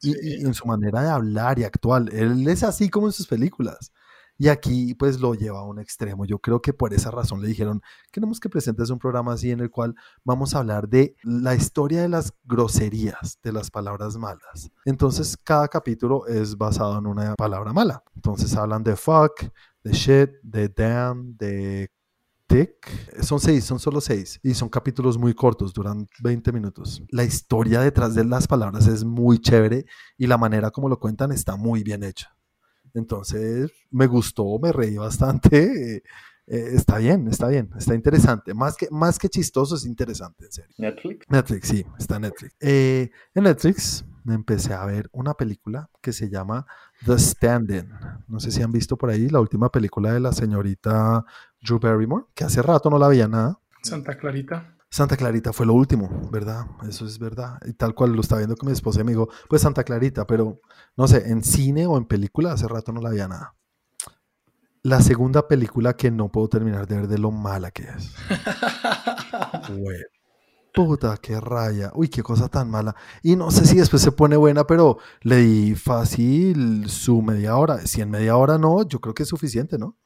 [0.00, 0.18] Y, Sí.
[0.22, 3.92] y en su manera de hablar y actual, él es así como en sus películas.
[4.38, 6.24] Y aquí pues lo lleva a un extremo.
[6.24, 9.58] Yo creo que por esa razón le dijeron, queremos que presentes un programa así en
[9.58, 14.70] el cual vamos a hablar de la historia de las groserías, de las palabras malas.
[14.84, 18.04] Entonces, cada capítulo es basado en una palabra mala.
[18.14, 19.42] Entonces, hablan de fuck,
[19.82, 21.90] de shit, de damn, de
[22.46, 23.22] tick.
[23.22, 24.38] Son seis, son solo seis.
[24.42, 27.02] Y son capítulos muy cortos, duran 20 minutos.
[27.10, 29.84] La historia detrás de las palabras es muy chévere
[30.16, 32.34] y la manera como lo cuentan está muy bien hecha.
[32.94, 35.96] Entonces, me gustó, me reí bastante.
[35.96, 36.02] eh,
[36.50, 38.54] eh, está bien, está bien, está interesante.
[38.54, 40.74] Más que, más que chistoso, es interesante, en serio.
[40.78, 41.26] Netflix.
[41.28, 42.54] Netflix, sí, está en Netflix.
[42.60, 46.66] Eh, en Netflix me empecé a ver una película que se llama
[47.04, 47.90] The Stand-In.
[48.28, 51.24] No sé si han visto por ahí la última película de la señorita
[51.60, 53.60] Drew Barrymore, que hace rato no la veía nada.
[53.82, 54.74] Santa Clarita.
[54.90, 56.66] Santa Clarita fue lo último, ¿verdad?
[56.88, 57.58] Eso es verdad.
[57.66, 60.26] Y tal cual lo estaba viendo con mi esposa y me dijo, pues Santa Clarita,
[60.26, 60.60] pero
[60.96, 63.54] no sé, en cine o en película hace rato no la veía nada.
[64.82, 68.14] La segunda película que no puedo terminar de ver de lo mala que es.
[69.68, 70.00] Güey.
[70.72, 71.90] Puta, qué raya.
[71.94, 72.94] Uy, qué cosa tan mala.
[73.22, 77.86] Y no sé si después se pone buena, pero le di fácil su media hora.
[77.86, 79.96] Si en media hora no, yo creo que es suficiente, ¿no?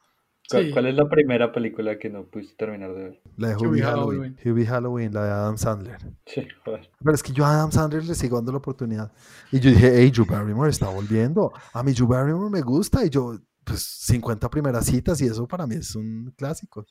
[0.52, 0.70] ¿Cuál, Sí.
[0.70, 3.22] cuál es la primera película que no pudiste terminar de ver?
[3.36, 4.20] La de Hubie Hubie Halloween.
[4.20, 4.36] Halloween.
[4.52, 5.98] Hubie Halloween, la de Adam Sandler.
[6.26, 6.90] Sí, joder.
[7.02, 9.12] Pero es que yo a Adam Sandler le sigo dando la oportunidad.
[9.50, 11.52] Y yo dije, hey, Drew Barrymore está volviendo.
[11.72, 13.04] A mí Drew Barrymore me gusta.
[13.04, 16.86] Y yo, pues, 50 primeras citas y eso para mí es un clásico.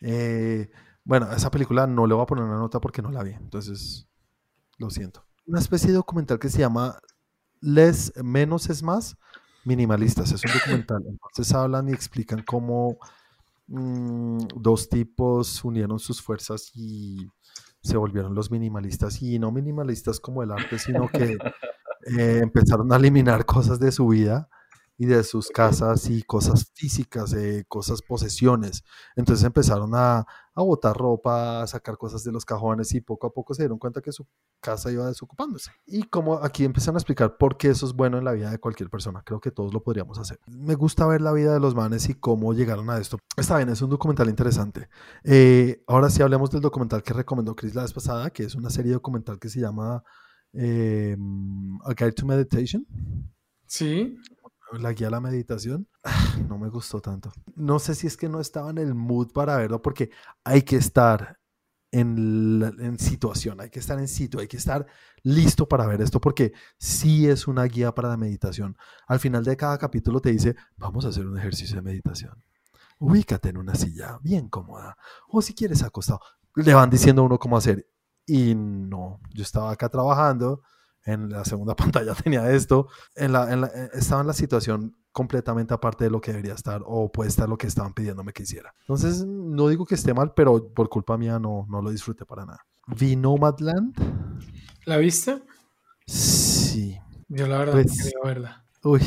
[0.00, 0.68] Eh,
[1.04, 3.30] bueno, a esa película no le voy a poner una nota porque no la vi.
[3.32, 4.08] Entonces,
[4.78, 5.24] lo siento.
[5.46, 6.98] Una especie de documental que se llama
[7.60, 9.16] Les, Menos es Más,
[9.66, 10.32] Minimalistas.
[10.32, 11.02] Es un documental.
[11.06, 12.98] Entonces hablan y explican cómo
[13.66, 17.28] mm, dos tipos unieron sus fuerzas y
[17.82, 19.20] se volvieron los minimalistas.
[19.20, 21.36] Y no minimalistas como el arte, sino que
[22.18, 24.48] eh, empezaron a eliminar cosas de su vida
[24.98, 28.82] y de sus casas y cosas físicas, eh, cosas, posesiones.
[29.14, 33.32] Entonces empezaron a, a botar ropa, a sacar cosas de los cajones y poco a
[33.32, 34.26] poco se dieron cuenta que su
[34.60, 35.70] casa iba desocupándose.
[35.86, 38.58] Y como aquí empiezan a explicar por qué eso es bueno en la vida de
[38.58, 40.40] cualquier persona, creo que todos lo podríamos hacer.
[40.46, 43.18] Me gusta ver la vida de los manes y cómo llegaron a esto.
[43.36, 44.88] Está bien, es un documental interesante.
[45.24, 48.70] Eh, ahora sí hablemos del documental que recomendó Chris la vez pasada, que es una
[48.70, 50.02] serie documental que se llama
[50.54, 51.16] eh,
[51.84, 52.86] A Guide to Meditation
[53.66, 54.16] Sí.
[54.72, 55.88] La guía a la meditación,
[56.48, 57.32] no me gustó tanto.
[57.54, 60.10] No sé si es que no estaba en el mood para verlo, porque
[60.44, 61.38] hay que estar
[61.92, 64.86] en, en situación, hay que estar en sitio, hay que estar
[65.22, 68.76] listo para ver esto, porque sí es una guía para la meditación.
[69.06, 72.42] Al final de cada capítulo te dice, vamos a hacer un ejercicio de meditación.
[72.98, 74.96] Ubícate en una silla bien cómoda,
[75.28, 76.20] o si quieres acostado.
[76.54, 77.86] Le van diciendo a uno cómo hacer.
[78.26, 80.62] Y no, yo estaba acá trabajando,
[81.06, 84.94] en la segunda pantalla tenía esto, en la, en la- eh, estaba en la situación
[85.12, 88.42] completamente aparte de lo que debería estar o opuesta a lo que estaban pidiéndome que
[88.42, 88.74] hiciera.
[88.80, 92.44] Entonces, no digo que esté mal, pero por culpa mía no, no lo disfruté para
[92.44, 92.66] nada.
[92.86, 93.94] Vi Nomadland.
[94.84, 95.42] ¿La viste?
[96.06, 96.98] Sí.
[97.28, 98.62] Yo la verdad Pues- no quería verla.
[98.84, 99.00] Uy.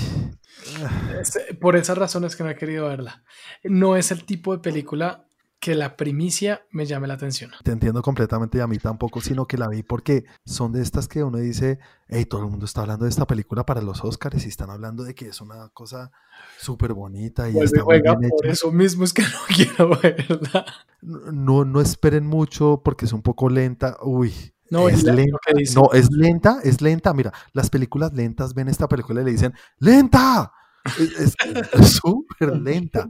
[1.21, 3.23] Este, Por esas razones que no he querido verla.
[3.63, 5.25] No es el tipo de película
[5.59, 7.51] que la primicia me llame la atención.
[7.63, 11.07] Te entiendo completamente y a mí tampoco, sino que la vi porque son de estas
[11.09, 14.45] que uno dice, hey, todo el mundo está hablando de esta película para los Oscars
[14.45, 16.11] y están hablando de que es una cosa
[16.57, 18.53] súper bonita y y está muy juega, bien por hecha.
[18.53, 20.65] eso mismo es que no quiero verla.
[21.01, 23.97] No, no esperen mucho porque es un poco lenta.
[24.01, 24.33] Uy,
[24.69, 25.37] No, es lenta.
[25.75, 27.13] No, es lenta, es lenta.
[27.13, 30.53] Mira, las películas lentas ven esta película y le dicen, ¡lenta!
[30.85, 31.35] Es
[31.93, 33.07] súper lenta.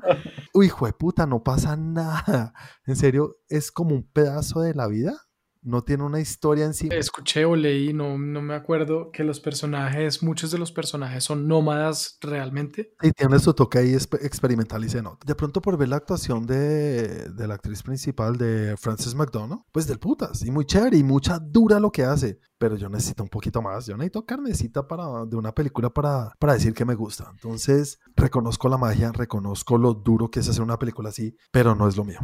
[0.54, 2.54] Uy, hijo de puta, no pasa nada.
[2.86, 5.29] En serio, es como un pedazo de la vida.
[5.62, 6.89] No tiene una historia en sí.
[6.91, 11.48] Escuché o leí, no, no me acuerdo, que los personajes, muchos de los personajes son
[11.48, 12.93] nómadas realmente.
[13.02, 15.26] Y tiene su toque ahí experimental y se nota.
[15.26, 19.88] De pronto por ver la actuación de, de la actriz principal de Frances McDonald, pues
[19.88, 20.43] del putas.
[20.43, 22.39] Y muy chévere y mucha dura lo que hace.
[22.58, 23.86] Pero yo necesito un poquito más.
[23.86, 27.30] Yo necesito carnecita para, de una película para, para decir que me gusta.
[27.32, 31.88] Entonces, reconozco la magia, reconozco lo duro que es hacer una película así, pero no
[31.88, 32.19] es lo mío.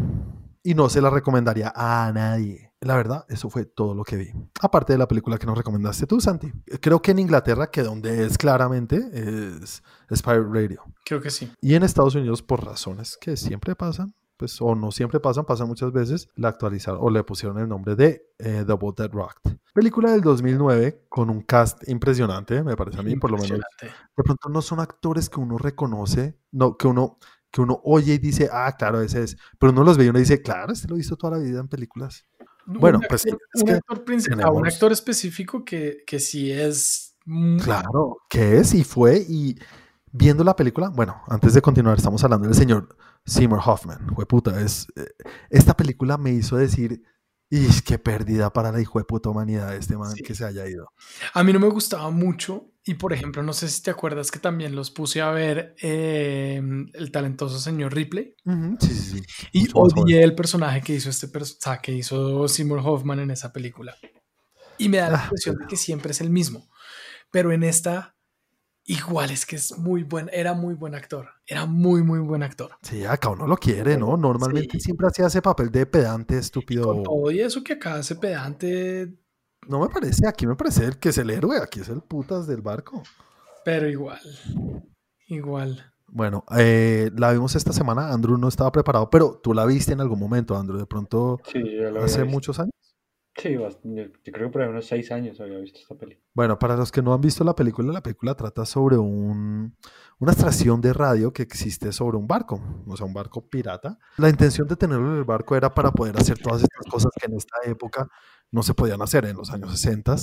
[0.63, 2.64] Y no se la recomendaría a nadie.
[2.81, 4.31] La verdad, eso fue todo lo que vi.
[4.61, 6.51] Aparte de la película que nos recomendaste tú, Santi.
[6.81, 9.81] Creo que en Inglaterra, que donde es claramente, es
[10.13, 10.83] Spire Radio.
[11.03, 11.51] Creo que sí.
[11.61, 15.67] Y en Estados Unidos, por razones que siempre pasan, pues o no siempre pasan, pasan
[15.67, 19.57] muchas veces, la actualizaron o le pusieron el nombre de eh, Double Dead Rocked.
[19.73, 23.59] Película del 2009 con un cast impresionante, me parece a mí, por lo menos.
[23.81, 27.17] De pronto no son actores que uno reconoce, no, que uno
[27.51, 29.37] que uno oye y dice, ah, claro, ese es.
[29.57, 31.61] Pero uno los ve y uno dice, claro, este lo he visto toda la vida
[31.61, 32.25] en películas.
[32.65, 34.03] Bueno, pues es un que actor
[34.53, 37.15] un actor específico que, que sí es.
[37.63, 39.57] Claro, que es y fue y
[40.11, 44.87] viendo la película, bueno, antes de continuar, estamos hablando del señor Seymour Hoffman, puta, es
[44.95, 45.07] eh,
[45.49, 47.01] esta película me hizo decir,
[47.49, 50.23] y qué pérdida para la hijo de puta humanidad este man Sí.
[50.23, 50.91] que se haya ido.
[51.33, 52.71] A mí no me gustaba mucho.
[52.87, 56.61] Y por ejemplo, no sé si te acuerdas que también los puse a ver eh,
[56.93, 58.35] el talentoso señor Ripley.
[58.45, 59.23] Ujú, Sí, sí, sí.
[59.53, 63.31] Y Mucho odié el personaje que hizo este o sea, que hizo Seymour Hoffman en
[63.31, 63.95] esa película.
[64.77, 66.69] Y me da la Ah, impresión de que siempre es el mismo.
[67.31, 68.15] Pero en esta,
[68.85, 71.29] igual es que es muy buen, era muy buen actor.
[71.47, 72.77] Era muy, muy buen actor.
[72.83, 74.15] Sí, acá uno lo quiere, ¿no?
[74.15, 77.01] Normalmente siempre hacía ese papel de pedante, Con estúpido.
[77.03, 79.11] todo y eso que acá hace pedante,
[79.67, 82.47] No me parece, aquí me parece el que es el héroe, aquí es el putas
[82.47, 83.01] del barco.
[83.63, 84.19] pero igual.
[85.27, 85.91] Igual.
[86.07, 90.01] Bueno, eh, la vimos esta semana, Andrew no estaba preparado, pero tú la viste en
[90.01, 91.59] algún momento, Andrew, de pronto Sí,
[92.01, 92.25] hace visto.
[92.25, 92.71] muchos años.
[93.37, 93.67] Sí, yo,
[94.31, 96.17] creo que por ahí unos seis años había visto esta peli.
[96.33, 99.75] Bueno, para los que no han visto la película, la película trata sobre un,
[100.19, 103.99] una estación de radio que existe sobre un barco, o sea, un barco pirata.
[104.17, 107.25] La intención de tenerlo en el barco era para poder hacer todas estas cosas que
[107.25, 108.07] en esta época
[108.51, 110.15] no se podían hacer en los años 60,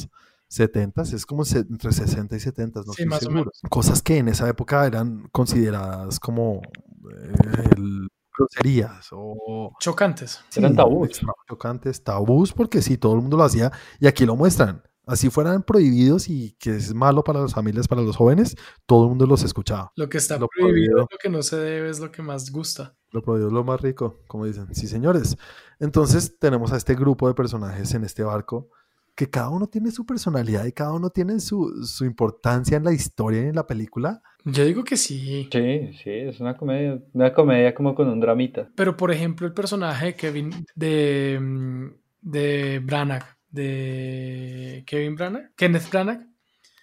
[0.48, 3.38] 70, es como se- entre 60 y 70, no Sí, estoy más o seguro.
[3.40, 3.60] menos.
[3.70, 10.40] Cosas que en esa época eran consideradas como eh, el- groserías o Chocantes.
[10.56, 11.20] Eran tabús.
[11.48, 14.82] chocantes, tabús, porque sí, todo el mundo lo hacía y aquí lo muestran.
[15.06, 19.08] Así fueran prohibidos y que es malo para las familias, para los jóvenes, todo el
[19.10, 19.92] mundo los escuchaba.
[19.96, 21.08] Lo que está Lo prohibido, prohibido.
[21.10, 22.94] lo que no se debe es lo que más gusta.
[23.10, 24.72] Lo prohibido es lo más rico, como dicen.
[24.74, 25.36] Sí, señores.
[25.80, 28.70] Entonces tenemos a este grupo de personajes en este barco
[29.14, 32.92] que cada uno tiene su personalidad y cada uno tiene su, su importancia en la
[32.94, 34.22] historia y en la película.
[34.44, 35.48] Yo digo que sí.
[35.52, 38.70] Sí, sí, es una comedia, una comedia como con un dramita.
[38.74, 41.86] Pero por ejemplo, el personaje de Kevin de, mm,
[42.22, 46.20] de Branagh, de Kevin Branagh, Kenneth Branagh,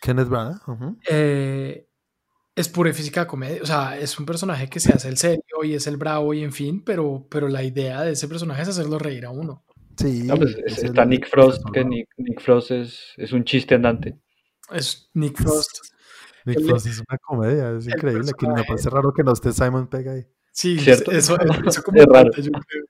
[0.02, 0.60] Kenneth Branagh.
[1.10, 1.86] eh,
[2.56, 3.62] es pura y física comedia.
[3.62, 6.44] O sea, es un personaje que se hace el serio y es el bravo y
[6.44, 9.66] en fin, pero, pero la idea de ese personaje es hacerlo reír a uno.
[9.98, 10.24] Sí.
[10.24, 13.44] No, pues, es es- el- está Nick Frost, que Nick, Nick Frost es, es un
[13.44, 14.20] chiste andante.
[14.72, 15.78] Es Nick Frost.
[16.46, 18.32] Nick el- Frost es una comedia, es increíble.
[18.38, 20.26] Que me parece raro que no esté Simon Pegg ahí.
[20.52, 21.12] Sí, ¿Cierto?
[21.12, 22.32] eso, eso como Es raro.
[22.36, 22.86] yo creo.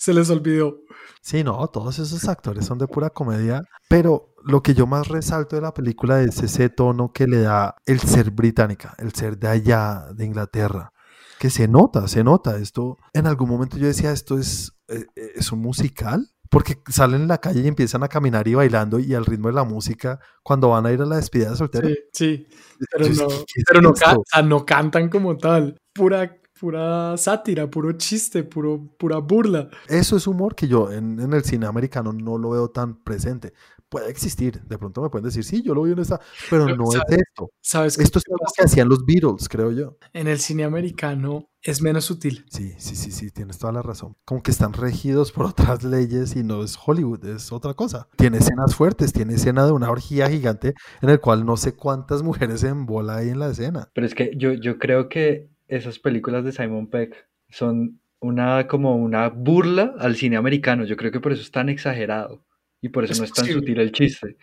[0.00, 0.78] Se les olvidó.
[1.20, 5.56] Sí, no, todos esos actores son de pura comedia, pero lo que yo más resalto
[5.56, 9.48] de la película es ese tono que le da el ser británica, el ser de
[9.48, 10.90] allá, de Inglaterra,
[11.38, 12.56] que se nota, se nota.
[12.56, 17.20] Esto, en algún momento yo decía, esto es, eh, eh, es un musical, porque salen
[17.20, 20.18] en la calle y empiezan a caminar y bailando y al ritmo de la música
[20.42, 21.88] cuando van a ir a la despedida de soltero.
[21.88, 22.46] Sí, sí.
[22.90, 25.76] Pero no, decía, ¿qué es pero no, can- no cantan como tal.
[25.92, 29.70] Pura, pura sátira, puro chiste, puro, pura burla.
[29.88, 33.54] Eso es humor que yo en, en el cine americano no lo veo tan presente.
[33.88, 36.76] Puede existir, de pronto me pueden decir, sí, yo lo vi en esta, pero Pero,
[36.76, 37.22] no es ¿sabes?
[37.26, 37.50] esto.
[37.60, 39.96] ¿Sabes Esto es algo que hacían los Beatles, creo yo.
[40.12, 42.44] En el cine americano es menos sutil.
[42.50, 44.14] Sí, sí, sí, sí, tienes toda la razón.
[44.24, 48.06] Como que están regidos por otras leyes y no es Hollywood, es otra cosa.
[48.16, 52.22] Tiene escenas fuertes, tiene escena de una orgía gigante en el cual no sé cuántas
[52.22, 53.88] mujeres se embola ahí en la escena.
[53.92, 58.96] Pero es que yo, yo creo que esas películas de Simon Peck son una como
[58.96, 60.84] una burla al cine americano.
[60.84, 62.44] Yo creo que por eso es tan exagerado
[62.82, 63.60] y por eso Es no es tan posible.
[63.60, 64.36] sutil el chiste.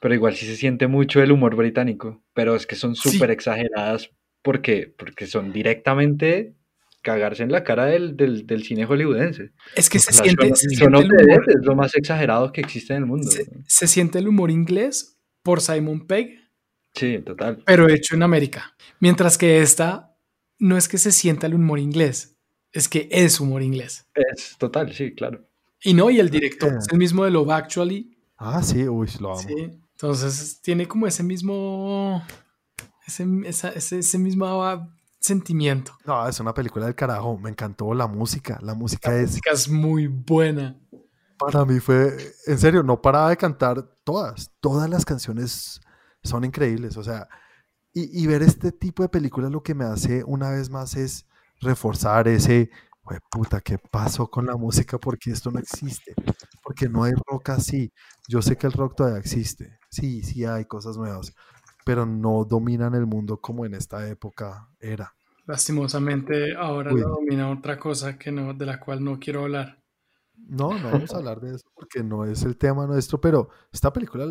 [0.00, 2.22] Pero igual sí se siente mucho el humor británico.
[2.34, 3.10] Pero es que son Sí.
[3.10, 4.10] súper exageradas
[4.42, 6.54] porque, porque son directamente
[7.02, 9.50] cagarse en la cara del, del, del cine hollywoodense.
[9.74, 12.60] Es que se O sea, siente, Shaun- se siente humor, es lo más exagerado que
[12.60, 13.28] existe en el mundo.
[13.30, 16.38] se, se siente el humor inglés por Simon Pegg,
[16.94, 17.62] Sí, total.
[17.64, 18.74] pero hecho en América.
[19.00, 20.16] Mientras que esta
[20.58, 22.36] no es que se sienta el humor inglés,
[22.72, 24.06] es que es humor inglés.
[24.14, 25.44] Es total, sí, claro.
[25.82, 26.76] Y no, y el director Eh.
[26.78, 28.16] es el mismo de Love Actually.
[28.36, 29.40] Ah, sí, uy, lo amo.
[29.48, 29.54] Sí.
[29.92, 32.22] Entonces tiene como ese mismo.
[33.06, 34.86] Ese, esa- ese, ese mismo
[35.18, 35.92] sentimiento.
[36.04, 37.38] No, es una película del carajo.
[37.38, 38.58] Me encantó la música.
[38.62, 40.76] La música La es, música es muy buena.
[41.38, 42.16] para mí fue,
[42.46, 44.50] en serio, no paraba de cantar todas.
[44.60, 45.80] Todas las canciones
[46.22, 46.96] son increíbles.
[46.96, 47.28] O sea,
[47.92, 51.26] y, y ver este tipo de películas lo que me hace una vez más es
[51.60, 52.70] reforzar ese,
[53.02, 54.98] "Jue puta, ¿qué pasó con la música?
[54.98, 56.14] Porque esto no existe.
[56.62, 57.92] Porque no hay rock así.
[58.28, 59.78] Yo sé que el rock todavía existe.
[59.90, 61.32] Sí, sí hay cosas nuevas.
[61.84, 65.14] Pero no dominan el mundo como en esta época era.
[65.46, 67.00] Lastimosamente, ahora Uy.
[67.00, 69.82] lo domina otra cosa que no, de la cual no quiero hablar.
[70.36, 73.90] No, no vamos a hablar de eso porque no es el tema nuestro, pero esta
[73.92, 74.26] película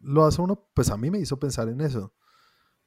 [0.00, 2.14] lo hace uno, pues a mí me hizo pensar en eso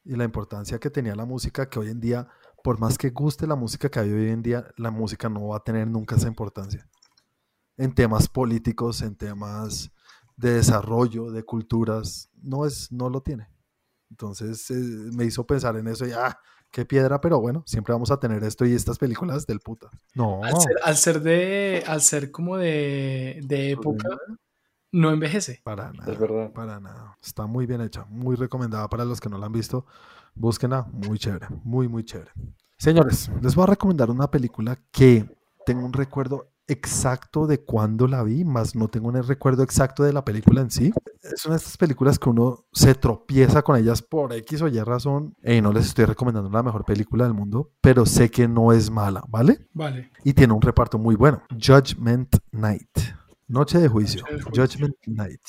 [0.07, 2.27] y la importancia que tenía la música, que hoy en día,
[2.63, 5.57] por más que guste la música que hay hoy en día, la música no va
[5.57, 6.87] a tener nunca esa importancia.
[7.75, 9.91] En temas políticos, en temas
[10.37, 13.49] de desarrollo, de culturas, no es, no lo tiene.
[14.09, 14.73] Entonces eh,
[15.13, 16.39] me hizo pensar en eso y ah,
[16.71, 19.89] qué piedra, pero bueno, siempre vamos a tener esto y estas películas del puta.
[20.15, 24.07] No, Al ser, al ser de, al ser como de, de época,
[24.97, 25.61] no envejece.
[25.63, 26.11] para nada.
[26.11, 26.51] Es verdad.
[26.51, 27.17] Para nada.
[27.21, 29.85] Está muy bien hecha, muy recomendada para los que no la han visto.
[30.35, 32.31] Búsquenla, muy chévere, muy, muy chévere.
[32.77, 35.25] Señores, les voy a recomendar una película que
[35.65, 40.13] tengo un recuerdo exacto de cuándo la vi, más no tengo un recuerdo exacto de
[40.13, 40.91] la película en sí.
[41.21, 44.79] Es una de estas películas que uno se tropieza con ellas por X o Y
[44.81, 45.33] razón.
[45.43, 48.91] Y no les estoy recomendando la mejor película del mundo, pero sé que no es
[48.91, 49.67] mala, ¿vale?
[49.73, 50.11] Vale.
[50.23, 51.41] y tiene un reparto muy bueno.
[51.51, 52.89] Judgment Night.
[53.47, 54.21] Noche de juicio.
[54.21, 54.63] Noche de juicio.
[54.65, 55.41] Judgment Night.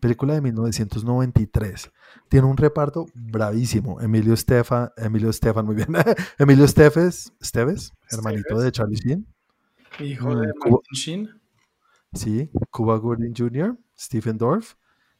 [0.00, 1.90] Película de 1993.
[2.28, 4.00] Tiene un reparto bravísimo.
[4.00, 5.88] Emilio Estefan, Emilio Estefan, muy bien.
[6.38, 8.64] Emilio Estefes, Esteves, hermanito Esteves.
[8.64, 9.26] de Charlie Sheen.
[10.00, 11.28] Hijo Mm, de Cuba- Sheen.
[12.14, 14.74] Sí, Cuba Gooding Jr., Stephen Dorff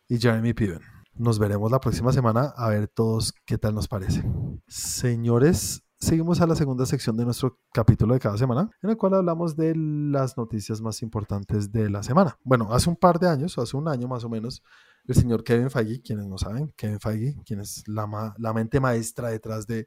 [0.09, 0.81] y Jeremy Piven.
[1.17, 4.25] Nos veremos la próxima semana a ver todos qué tal nos parece.
[4.67, 9.14] Señores, seguimos a la segunda sección de nuestro capítulo de cada semana, en el cual
[9.14, 12.38] hablamos de las noticias más importantes de la semana.
[12.45, 14.62] Bueno, hace un par de años, o hace un año más o menos,
[15.07, 18.81] el señor Kevin Feige, quienes no saben, Kevin Feige, quien es la, ma- la mente
[18.81, 19.87] maestra detrás de,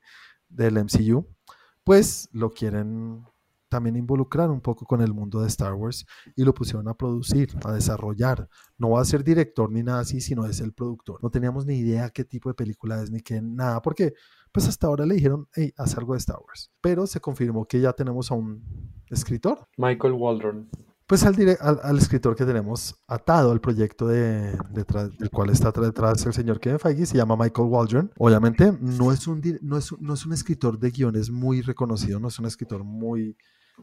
[0.50, 1.26] del MCU,
[1.84, 3.24] pues lo quieren
[3.70, 6.06] también involucrar un poco con el mundo de Star Wars
[6.38, 8.48] y lo pusieron a producir, a desarrollar.
[8.78, 11.22] No va a ser director ni nada así, sino es el productor.
[11.22, 14.14] No teníamos ni idea qué tipo de película es ni qué nada, porque
[14.58, 16.72] pues hasta ahora le dijeron, hey, haz algo de Star Wars.
[16.82, 18.64] Pero se confirmó que ya tenemos a un
[19.08, 19.68] escritor.
[19.78, 20.68] Michael Waldron.
[21.06, 26.26] Pues al, al, al escritor que tenemos atado al proyecto de, del cual está detrás
[26.26, 28.12] el señor Kevin Feige, se llama Michael Waldron.
[28.18, 32.30] Obviamente no es un, no es, no es un escritor de guiones muy reconocido, no
[32.30, 33.38] es un escritor muy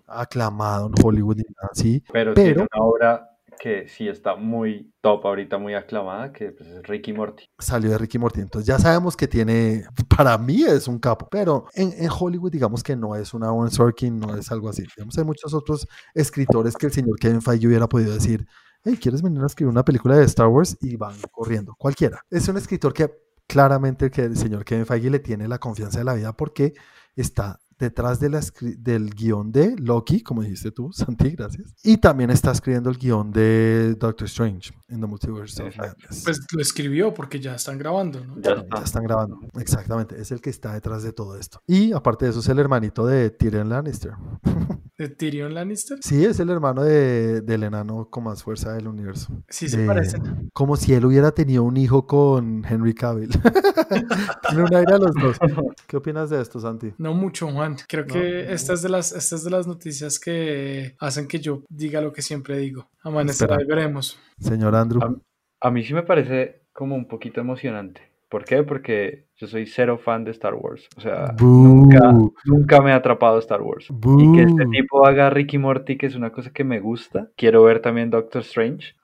[0.08, 2.02] aclamado en Hollywood ni nada así.
[2.12, 6.68] Pero, Pero- tiene una obra que sí está muy top ahorita, muy aclamada, que pues,
[6.68, 7.44] es Ricky Morty.
[7.58, 8.40] salió de Ricky Morty.
[8.40, 9.84] Entonces ya sabemos que tiene,
[10.16, 13.70] para mí es un capo, pero en, en Hollywood digamos que no es una Aaron
[13.70, 14.84] Sorkin, no es algo así.
[14.96, 18.46] Digamos, hay muchos otros escritores que el señor Kevin Feige hubiera podido decir,
[18.84, 20.76] hey, ¿quieres venir a escribir una película de Star Wars?
[20.80, 22.22] Y van corriendo, cualquiera.
[22.30, 23.10] Es un escritor que
[23.46, 26.74] claramente que el señor Kevin Feige le tiene la confianza de la vida porque
[27.16, 28.40] está detrás de la
[28.78, 31.74] del guion de Loki, como dijiste tú, Santi, gracias.
[31.82, 35.76] Y también está escribiendo el guion de Doctor Strange en The Multiverse of.
[35.76, 36.22] Madness.
[36.24, 38.36] Pues lo escribió porque ya están grabando, ¿no?
[38.40, 38.82] Ya Ya está.
[38.84, 39.40] están grabando.
[39.58, 40.20] Exactamente.
[40.20, 41.60] Es el que está detrás de todo esto.
[41.66, 44.12] Y aparte de eso, es el hermanito de Tyrion Lannister.
[44.96, 45.98] De Tyrion Lannister.
[46.02, 49.32] Sí, es el hermano de, del enano con más fuerza del universo.
[49.48, 50.48] Sí, se De- parecen.
[50.52, 53.30] Como si él hubiera tenido un hijo con Henry Cavill.
[54.48, 55.36] Tiene un aire a los dos.
[55.88, 56.92] ¿Qué opinas de esto, Santi?
[56.98, 57.76] No mucho, Juan.
[57.88, 58.52] Creo No, que no.
[58.52, 62.12] esta es, de las, esta es de las noticias que hacen que yo diga lo
[62.12, 62.88] que siempre digo.
[63.02, 64.18] Amanecerá y veremos.
[64.38, 65.02] Señor Andrew.
[65.02, 65.20] Am-
[65.60, 68.00] A mí sí me parece como un poquito emocionante.
[68.28, 68.62] ¿Por qué?
[68.62, 70.88] Porque yo soy cero fan de Star Wars.
[70.96, 72.12] O sea, nunca,
[72.44, 73.88] nunca me ha atrapado Star Wars.
[74.18, 77.30] Y que este tipo haga Ricky Morty, que es una cosa que me gusta.
[77.36, 78.94] Quiero ver también Doctor Strange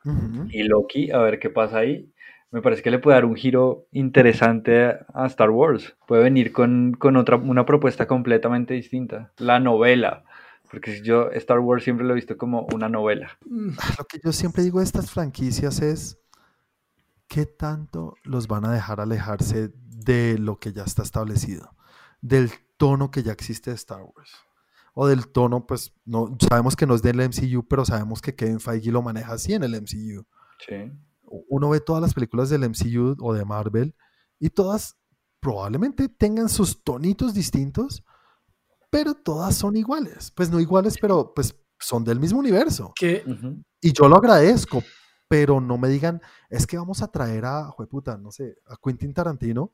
[0.50, 2.10] y Loki, a ver qué pasa ahí.
[2.50, 5.96] Me parece que le puede dar un giro interesante a Star Wars.
[6.08, 9.32] Puede venir con, con otra, una propuesta completamente distinta.
[9.38, 10.24] La novela.
[10.70, 13.38] Porque si yo Star Wars siempre lo he visto como una novela.
[13.44, 16.19] Mm, Lo que yo siempre digo de estas franquicias es
[17.30, 21.76] qué tanto los van a dejar alejarse de lo que ya está establecido,
[22.20, 24.32] del tono que ya existe de Star Wars.
[24.94, 28.58] O del tono, pues, no, sabemos que no es del MCU, pero sabemos que Kevin
[28.58, 30.26] Feige lo maneja así en el MCU.
[30.66, 30.90] Sí.
[31.22, 33.94] Uno ve todas las películas del MCU o de Marvel
[34.40, 34.96] y todas
[35.38, 38.02] probablemente tengan sus tonitos distintos,
[38.90, 40.32] pero todas son iguales.
[40.32, 42.92] Pues no iguales, pero pues son del mismo universo.
[43.00, 43.62] Ujú.
[43.80, 44.82] Y yo lo agradezco,
[45.30, 49.14] pero no me digan, es que vamos a traer a, jueputa, no sé, a Quentin
[49.14, 49.70] Tarantino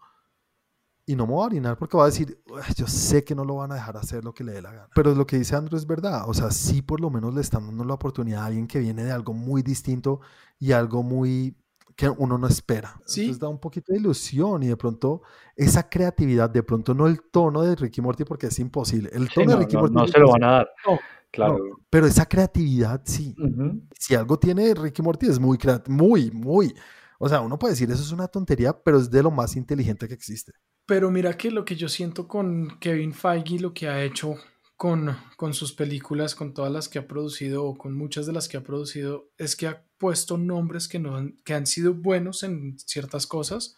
[1.07, 3.42] y no me voy a orinar porque va a decir, "Uy, yo sé que no
[3.42, 4.88] lo van a dejar hacer lo que le dé la gana.
[4.94, 7.64] Pero lo que dice Andrew es verdad, o sea, sí por lo menos le están
[7.66, 10.20] dando la oportunidad a alguien que viene de algo muy distinto
[10.59, 11.57] y algo muy
[11.94, 13.00] que uno no espera.
[13.07, 13.22] Sí.
[13.22, 15.22] Entonces da un poquito de ilusión y de pronto
[15.54, 19.09] esa creatividad, de pronto no el tono de Ricky Morty porque es imposible.
[19.14, 20.68] El Sí, tono no, de Ricky no- Morty no es se lo van a dar.
[20.86, 20.98] No,
[21.37, 21.59] Claro.
[21.89, 23.82] pero esa creatividad sí Ujú.
[23.99, 26.74] si algo tiene Ricky Morty es muy creativo, muy, muy.
[27.18, 30.09] O sea, uno puede decir eso es una tontería, pero es de lo más inteligente
[30.09, 30.53] que existe.
[30.87, 34.37] Pero mira que lo que yo siento con Kevin Feige, lo que ha hecho
[34.76, 38.49] con, con sus películas, con todas las que ha producido o con muchas de las
[38.49, 42.43] que ha producido, es que ha puesto nombres que, no han, que han sido buenos
[42.43, 43.74] en ciertas cosas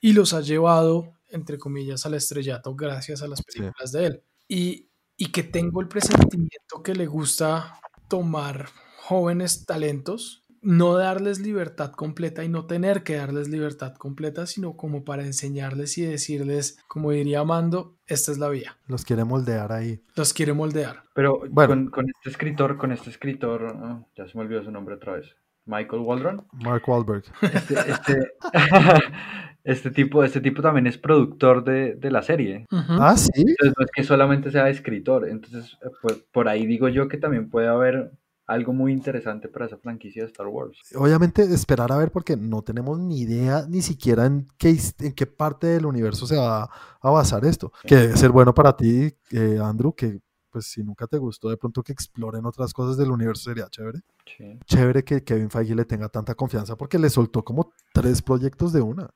[0.00, 4.22] y los ha llevado, entre comillas, al estrellato gracias a las películas de él.
[4.48, 4.89] Y,
[5.20, 12.44] y que tengo el presentimiento que le gusta tomar jóvenes talentos no darles libertad completa
[12.44, 17.44] y no tener que darles libertad completa, sino como para enseñarles y decirles, como diría
[17.44, 18.76] Mando, esta es la vía.
[18.86, 20.02] Los quiere moldear ahí.
[20.16, 21.04] Los quiere moldear.
[21.14, 21.68] Pero Bueno.
[21.68, 25.14] con, con este escritor, con este escritor, ah, ya se me olvidó su nombre otra
[25.14, 25.34] vez.
[25.66, 26.46] Michael Waldron.
[26.52, 27.24] Mark Wahlberg.
[27.42, 28.32] Este, este,
[29.64, 32.66] este tipo, este tipo también es productor de, de la serie.
[32.70, 33.30] Ah, sí.
[33.36, 35.28] Entonces no es que solamente sea escritor.
[35.28, 38.12] Entonces, eh, pues, por ahí digo yo que también puede haber
[38.46, 40.76] algo muy interesante para esa franquicia de Star Wars.
[40.96, 45.26] Obviamente esperar a ver porque no tenemos ni idea ni siquiera en qué, en qué
[45.26, 46.68] parte del universo se va
[47.00, 47.72] a basar esto.
[47.84, 50.18] Que debe ser bueno para ti, eh, Andrew, que
[50.50, 54.00] pues si nunca te gustó, de pronto que exploren otras cosas del universo sería chévere.
[54.36, 54.58] Sí.
[54.64, 58.80] Chévere que Kevin Feige le tenga tanta confianza porque le soltó como tres proyectos de
[58.80, 59.08] una.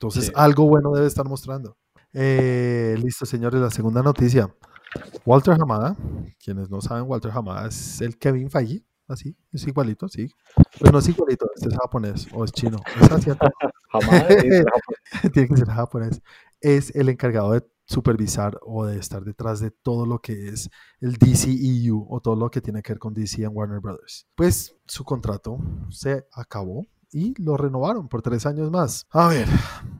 [0.00, 0.32] Entonces Sí.
[0.34, 1.76] algo bueno debe estar mostrando.
[2.14, 4.48] Eh, listo, señores, la segunda noticia.
[5.26, 5.94] Walter Hamada,
[6.42, 10.28] quienes no saben, Walter Hamada es el Kevin Feige, así, es igualito, sí.
[10.80, 13.50] Pues no es igualito, este es japonés o es chino, es asiático,
[15.34, 16.22] tiene que ser japonés.
[16.62, 20.70] Es el encargado de supervisar o de estar detrás de todo lo que es
[21.00, 24.26] el DCEU o todo lo que tiene que ver con DC and Warner Brothers.
[24.34, 25.58] Pues su contrato
[25.90, 29.06] se acabó y lo renovaron por tres años más.
[29.10, 29.48] A ver,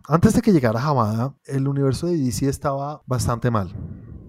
[0.06, 3.74] antes de que llegara Hamada, el universo de DC estaba bastante mal.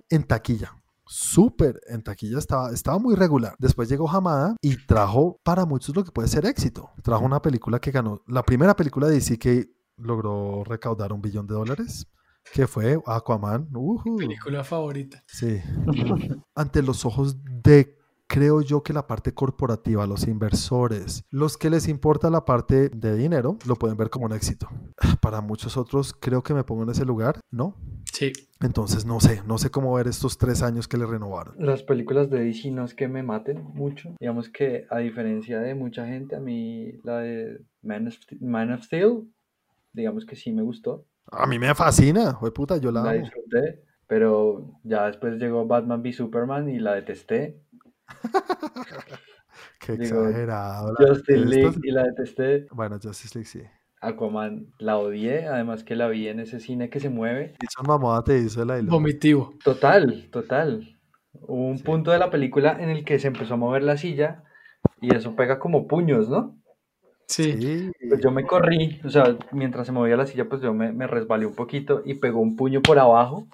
[0.10, 0.76] En taquilla.
[1.06, 3.56] Súper en taquilla estaba, estaba muy regular.
[3.60, 6.90] Después llegó Hamada y trajo para muchos lo que puede ser éxito.
[7.04, 11.48] Trajo una película que ganó, la primera película de DC que logró recaudar un billón
[11.48, 12.08] de dólares,
[12.54, 13.70] que fue Aquaman.
[14.18, 15.24] Película favorita.
[15.28, 15.60] Sí.
[16.56, 17.98] Ante los ojos de,
[18.32, 23.18] creo yo que la parte corporativa, los inversores, los que les importa la parte de
[23.18, 24.70] dinero, lo pueden ver como un éxito.
[25.22, 27.76] Para muchos otros, creo que me pongo en ese lugar, ¿no?
[28.06, 28.32] Sí.
[28.62, 31.56] Entonces, no sé, no sé cómo ver estos tres años que le renovaron.
[31.60, 34.16] Las películas de DC no es que me maten mucho.
[34.18, 38.84] Digamos que a diferencia de mucha gente, a mí la de Man of, Man of
[38.86, 39.28] Steel,
[39.92, 41.06] digamos que sí me gustó.
[41.30, 43.20] A mí me fascina, de puta, yo la La amo.
[43.20, 47.60] disfruté, pero ya después llegó Batman v Superman y la detesté.
[49.80, 50.94] Qué Digo, exagerado.
[50.98, 52.68] Justice League y la detesté.
[52.72, 53.62] Bueno, Justice League sí.
[54.00, 57.56] Aquaman la odié, además que la vi en ese cine que se mueve.
[57.62, 58.82] Jason Momoa te hizo la.
[58.82, 59.54] Vomitivo.
[59.64, 60.98] Total, total.
[61.34, 61.84] Hubo un Sí.
[61.84, 64.44] punto de la película en el que se empezó a mover la silla
[65.00, 66.58] y eso pega como puños, ¿no?
[67.28, 67.54] Sí.
[67.54, 67.92] Sí.
[68.10, 71.08] Pues yo me corrí, o sea, mientras se movía la silla, pues yo me, me
[71.08, 73.48] resbalé un poquito y pegó un puño por abajo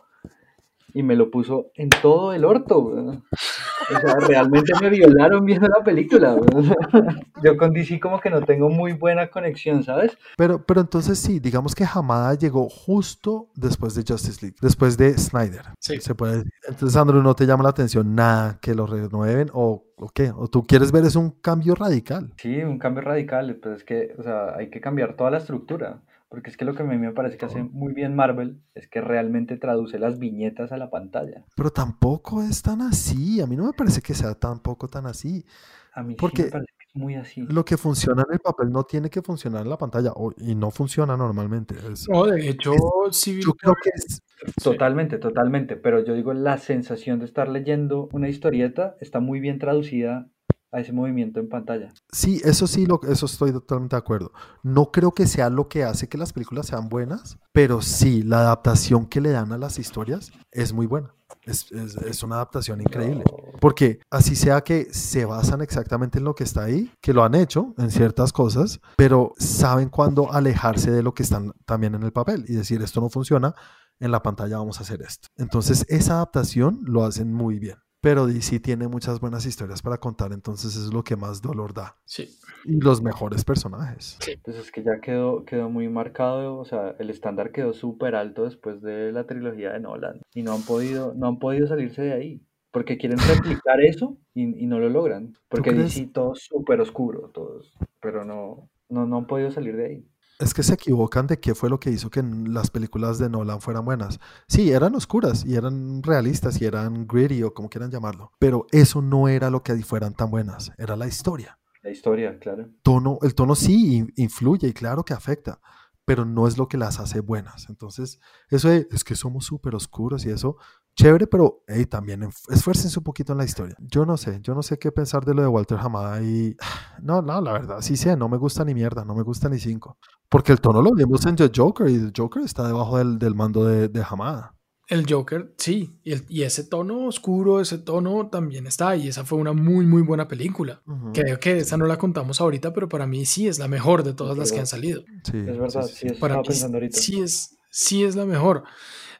[0.97, 2.79] y me lo puso en todo el orto.
[2.79, 6.35] O sea, realmente me violaron viendo la película.
[7.43, 10.17] Yo con DC como que no tengo muy buena conexión, ¿sabes?
[10.37, 15.15] Pero, pero entonces sí, digamos que Hamada llegó justo después de Justice League, después de
[15.15, 15.65] Snyder.
[15.79, 16.01] Sí.
[16.01, 16.51] Se puede decir.
[16.67, 20.31] Entonces, Andrew, ¿no te llama la atención nada que lo renueven o, o qué?
[20.35, 22.33] ¿O tú quieres ver es un cambio radical?
[22.37, 26.01] Sí, un cambio radical, pues es que, o sea, hay que cambiar toda la estructura,
[26.29, 28.87] porque es que lo que a mí me parece que hace muy bien Marvel es
[28.87, 31.45] que realmente traduce las viñetas a la pantalla.
[31.55, 33.39] Pero tampoco es tan así.
[33.41, 35.45] A mí no me parece que sea tampoco tan así.
[35.93, 37.41] A mí sí Porque me parece que es muy así.
[37.47, 40.53] Lo que funciona en el papel no tiene que funcionar en la pantalla o- y
[40.55, 41.75] no funciona normalmente.
[41.91, 42.73] Es- No, de hecho,
[43.11, 44.21] Civil yo creo que es,
[44.63, 49.57] Totalmente, totalmente, pero yo digo, la sensación de estar leyendo una historieta está muy bien
[49.57, 50.29] traducida
[50.77, 51.91] a ese movimiento en pantalla.
[52.11, 54.31] Sí, eso sí, lo, eso estoy totalmente de acuerdo.
[54.61, 58.41] No creo que sea lo que hace que las películas sean buenas, pero sí, la
[58.41, 61.13] adaptación que le dan a las historias es muy buena.
[61.43, 63.23] Es, es, es, una adaptación increíble.
[63.59, 67.35] Porque así sea que se basan exactamente en lo que está ahí, que lo han
[67.35, 72.13] hecho en ciertas cosas, pero saben cuándo alejarse de lo que están también en el
[72.13, 73.55] papel y decir esto no funciona,
[73.99, 75.27] en la pantalla vamos a hacer esto.
[75.37, 80.31] Entonces esa adaptación lo hacen muy bien pero DC tiene muchas buenas historias para contar,
[80.31, 81.97] entonces es lo que más dolor da.
[82.05, 82.29] Sí.
[82.63, 84.17] Y los mejores personajes.
[84.21, 84.39] Sí.
[84.41, 88.45] Pues es que ya quedó, quedó muy marcado, o sea, el estándar quedó súper alto
[88.45, 92.13] después de la trilogía de Nolan y no han podido, no han podido salirse de
[92.13, 92.41] ahí.
[92.71, 95.33] Porque quieren replicar eso y, y, no lo logran.
[95.49, 97.73] Porque DC todo súper oscuro, todos.
[97.99, 100.05] Pero no, no, no han podido salir de ahí.
[100.39, 103.59] Es que se equivocan de qué fue lo que hizo que las películas de Nolan
[103.59, 104.19] fueran buenas.
[104.47, 109.01] Sí, eran oscuras y eran realistas y eran gritty o como quieran llamarlo, pero eso
[109.01, 111.57] no era lo que fueran tan buenas, era la historia.
[111.81, 112.69] La historia, claro.
[112.83, 115.59] Tono, el tono sí influye y claro que afecta,
[116.05, 117.67] pero no es lo que las hace buenas.
[117.69, 118.19] Entonces,
[118.49, 120.57] eso es que somos súper oscuros y eso,
[120.97, 123.75] chévere, pero hey, también esfuércense un poquito en la historia.
[123.79, 126.55] Yo no sé, yo no sé qué pensar de lo de Walter Hamada y...
[127.01, 129.59] No, no, la verdad, sí sé, no me gusta ni mierda, no me gusta ni
[129.59, 129.99] cinco.
[130.29, 133.35] Porque el tono lo vimos en The Joker y el Joker está debajo del, del
[133.35, 134.55] mando de, de Hamada.
[134.87, 139.25] El Joker, sí, y, el, y, ese tono oscuro, ese tono también está, y esa
[139.25, 140.81] fue una muy, muy buena película.
[140.87, 141.11] Uh -huh.
[141.13, 144.13] Creo que esa no la contamos ahorita, pero para mí sí es la mejor de
[144.13, 145.01] todas las que han salido.
[145.23, 146.97] Sí, Es verdad, sí, sí, es Para mí pensando ahorita.
[146.97, 148.63] sí es, sí es la mejor.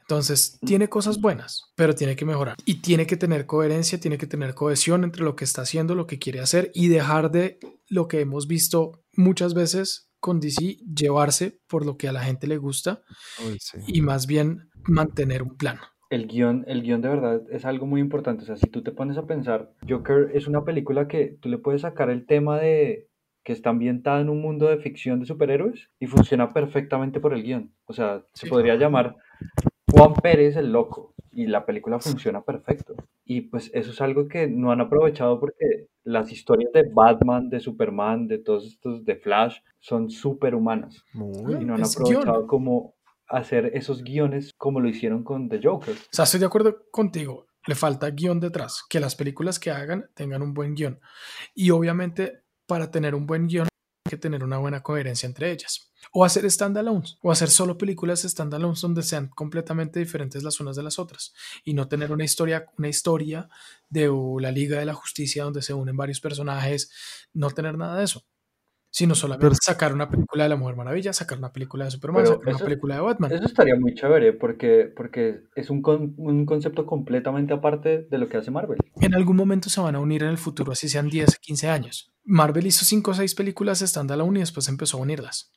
[0.10, 2.56] Entonces, tiene cosas buenas, pero tiene que mejorar.
[2.64, 6.08] Y tiene que tener coherencia, tiene que tener cohesión entre lo que está haciendo, lo
[6.08, 11.60] que quiere hacer y dejar de lo que hemos visto muchas veces con DC, llevarse
[11.68, 13.02] por lo que a la gente le gusta
[13.46, 13.80] Uy, sí.
[13.86, 15.78] y más bien mantener un plan.
[16.10, 18.44] El guion, el guion de verdad es algo muy importante.
[18.44, 21.58] O sea, si tú te pones a pensar, Joker es una película que tú le
[21.58, 23.10] puedes sacar el tema de
[23.44, 27.44] que está ambientada en un mundo de ficción de superhéroes y funciona perfectamente por el
[27.44, 27.74] guion.
[27.86, 28.50] O sea, se Sí.
[28.50, 29.18] podría llamar
[29.92, 32.96] Juan Pérez el loco y la película funciona perfecto.
[33.24, 37.60] Y pues eso es algo que no han aprovechado porque las historias de Batman, de
[37.60, 41.62] Superman, de todos estos de Flash son súper humanas Muy.
[41.62, 42.48] y no han aprovechado guion.
[42.48, 42.96] como
[43.28, 45.94] hacer esos guiones como lo hicieron con The Joker.
[45.94, 47.46] O sea, estoy de acuerdo contigo.
[47.66, 48.84] Le falta guion detrás.
[48.90, 51.00] Que las películas que hagan tengan un buen guion.
[51.54, 53.68] Y obviamente, para tener un buen guion,
[54.08, 55.92] que tener una buena coherencia entre ellas.
[56.12, 57.18] O hacer standalones.
[57.22, 61.34] O hacer solo películas standalones donde sean completamente diferentes las unas de las otras.
[61.64, 63.50] Y no tener una historia, una historia
[63.90, 66.92] de la Liga de la Justicia donde se unen varios personajes.
[67.34, 68.24] No tener nada de eso.
[68.90, 72.26] Sino solamente Pero- sacar una película de la Mujer Maravilla, sacar una película de Superman,
[72.26, 73.32] sacar una película de Batman.
[73.32, 78.28] Eso estaría muy chévere porque, porque es un, con- un concepto completamente aparte de lo
[78.30, 78.78] que hace Marvel.
[79.02, 82.12] en algún momento se van a unir en el futuro, así sean 10, 15 años.
[82.24, 85.52] Marvel hizo 5 o 6 películas standalone y después empezó a unirlas.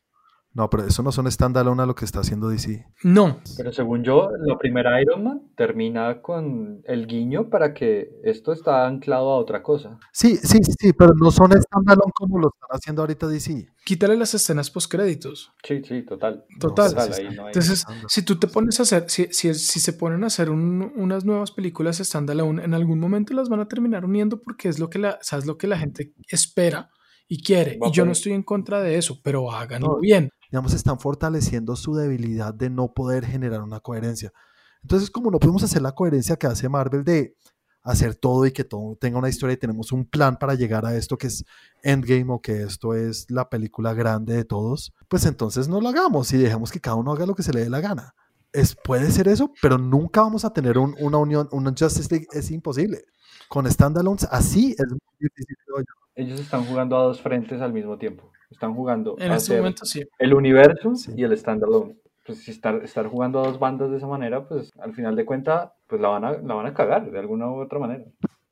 [0.52, 2.84] No, pero eso no son standalone a lo que está haciendo DC.
[3.04, 8.52] No, Pero según yo, la primera Iron Man termina con el guiño para que esto
[8.52, 9.98] está anclado a otra cosa.
[10.12, 13.68] Sí, sí, sí, sí, pero no son standalone como lo están haciendo ahorita DC.
[13.84, 15.52] quítale las escenas postcréditos.
[15.62, 16.44] Sí, sí, total.
[16.58, 16.90] Total.
[16.94, 17.36] Total, sí, ahí sí.
[17.36, 20.28] no hay- Entonces, si tú te pones a hacer, si, si, si se ponen a
[20.28, 24.68] hacer un- unas nuevas películas standalone, en algún momento las van a terminar uniendo porque
[24.68, 26.90] es lo que la, sabes lo que la gente espera
[27.30, 27.78] y quiere.
[27.78, 30.30] Va Y yo no estoy en contra de eso, pero háganlo bien.
[30.50, 34.32] digamos, están fortaleciendo su debilidad de no poder generar una coherencia.
[34.82, 37.34] Entonces, como no podemos hacer la coherencia que hace Marvel de
[37.82, 40.96] hacer todo y que todo tenga una historia y tenemos un plan para llegar a
[40.96, 41.44] esto que es
[41.82, 46.32] Endgame o que esto es la película grande de todos, pues entonces no lo hagamos
[46.32, 48.14] y dejemos que cada uno haga lo que se le dé la gana.
[48.52, 52.26] Es, puede ser eso, pero nunca vamos a tener un- una unión, una Justice League,
[52.32, 53.04] es imposible.
[53.48, 55.56] Con standalones así es muy difícil.
[56.14, 58.30] Ellos están jugando a dos frentes al mismo tiempo.
[58.50, 60.02] Están jugando En este momento sí.
[60.18, 61.12] el universo Sí.
[61.16, 61.96] y el standalone.
[62.26, 65.24] Pues si estar, estar jugando a dos bandas de esa manera, pues al final de
[65.24, 68.04] cuentas, pues la van a, la van a cagar de alguna u otra manera.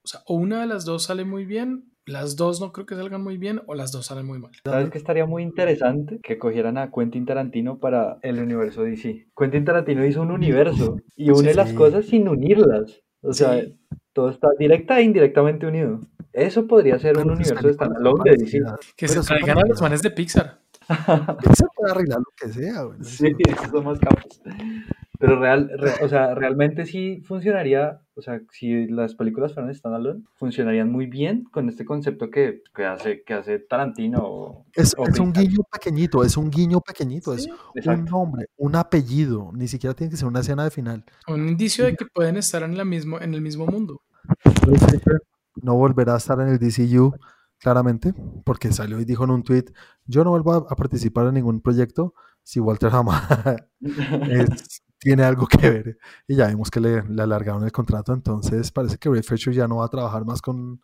[0.02, 2.94] O sea, o una de las dos sale muy bien, las dos no creo que
[2.94, 4.52] salgan muy bien, o las dos salen muy mal.
[4.64, 6.18] ¿Sabes qué estaría muy interesante?
[6.22, 9.26] Que cogieran a Quentin Tarantino para el universo DC.
[9.36, 11.56] Quentin Tarantino hizo un universo y une Sí.
[11.56, 13.02] las cosas sin unirlas.
[13.20, 13.76] O sea, Sí.
[14.14, 16.00] todo está directa e indirectamente unido.
[16.32, 18.60] Eso podría ser un Pero pues universo de standalone DC.
[18.96, 20.60] Que se traigan a los manes de Pixar.
[20.88, 22.82] Pixar puede arreglar lo que sea.
[22.82, 22.98] güey.
[23.02, 24.40] Sí, esos son más capos.
[25.20, 30.22] Pero real, re- o sea, realmente sí funcionaría, o sea, si las películas fueran standalone,
[30.36, 34.18] funcionarían muy bien con este concepto que, que hace, que hace Tarantino.
[34.22, 37.48] o- Es, o es un guiño pequeñito, es un guiño pequeñito, es
[37.84, 41.04] un nombre, un apellido, ni siquiera tiene que ser una escena de final.
[41.26, 44.00] Un indicio de que pueden estar en, la mismo, en el mismo mundo.
[45.62, 47.14] No volverá a estar en el DCU,
[47.58, 49.64] claramente, porque salió y dijo en un tweet,
[50.06, 53.68] yo no vuelvo a, participar en ningún proyecto si Walter Hamada
[54.98, 55.98] tiene algo que ver.
[56.26, 59.68] Y ya vimos que le, le alargaron el contrato, entonces parece que Ray Fisher ya
[59.68, 60.80] no va a trabajar más con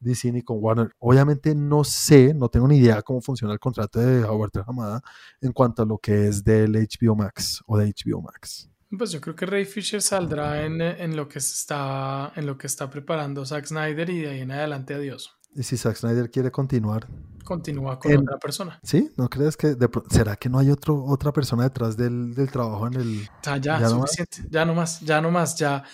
[0.00, 0.92] DC ni con Warner.
[0.98, 5.00] Obviamente no sé, no tengo ni idea cómo funciona el contrato de Howard Hamada
[5.40, 8.71] en cuanto a lo que es del HBO Max o de HBO Max.
[8.96, 12.66] Pues yo creo que Ray Fisher saldrá en, en, lo que está, en lo que
[12.66, 15.34] está preparando Zack Snyder y de ahí en adelante adiós.
[15.54, 17.08] Y si Zack Snyder quiere continuar.
[17.44, 18.78] Continúa con otra persona.
[18.82, 19.10] ¿Sí?
[19.16, 19.76] ¿No crees que
[20.10, 23.28] será que no hay otro, otra persona detrás del, del trabajo en el...
[23.42, 24.44] Sea, ya, ya suficiente.
[24.50, 25.84] Ya no más, ya no más, ya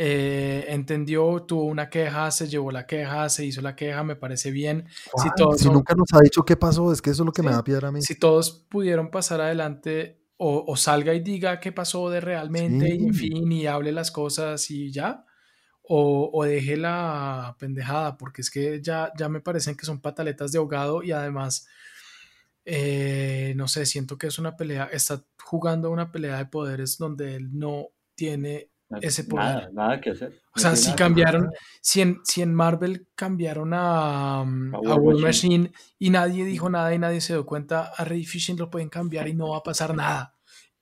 [0.00, 4.50] eh, entendió, tuvo una queja, se llevó la queja, se hizo la queja, me parece
[4.52, 4.86] bien.
[5.20, 7.42] si, todos si nunca nos ha dicho qué pasó, es que eso es lo que
[7.42, 8.00] me da piedra a mí.
[8.00, 13.14] Si todos pudieron pasar adelante o, salga y diga qué pasó de realmente, y en
[13.14, 15.24] fin, y hable las cosas y ya,
[15.82, 20.52] o, o, deje la pendejada, porque es que ya, ya me parecen que son pataletas
[20.52, 21.66] de ahogado y además,
[22.64, 27.34] eh, no sé, siento que es una pelea, está jugando una pelea de poderes donde
[27.34, 28.70] él no tiene
[29.02, 29.72] ese poder.
[29.72, 30.40] Nada, que hacer.
[30.54, 35.72] o sea, si cambiaron, si en, si en, Marvel cambiaron a, mm, a, War Machine.
[35.98, 39.28] y nadie dijo nada y nadie se dio cuenta, a Ray Fishing lo pueden cambiar
[39.28, 40.34] y no va a pasar nada.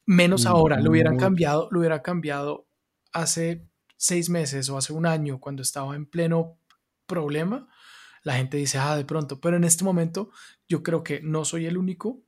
[0.06, 2.68] Menos ahora, lo hubieran cambiado, lo hubiera cambiado
[3.12, 6.60] hace seis meses o hace un año cuando estaba en pleno
[7.06, 7.68] problema.
[8.22, 10.30] La gente dice, ah, de pronto, pero en este momento
[10.68, 12.22] yo creo que no soy el único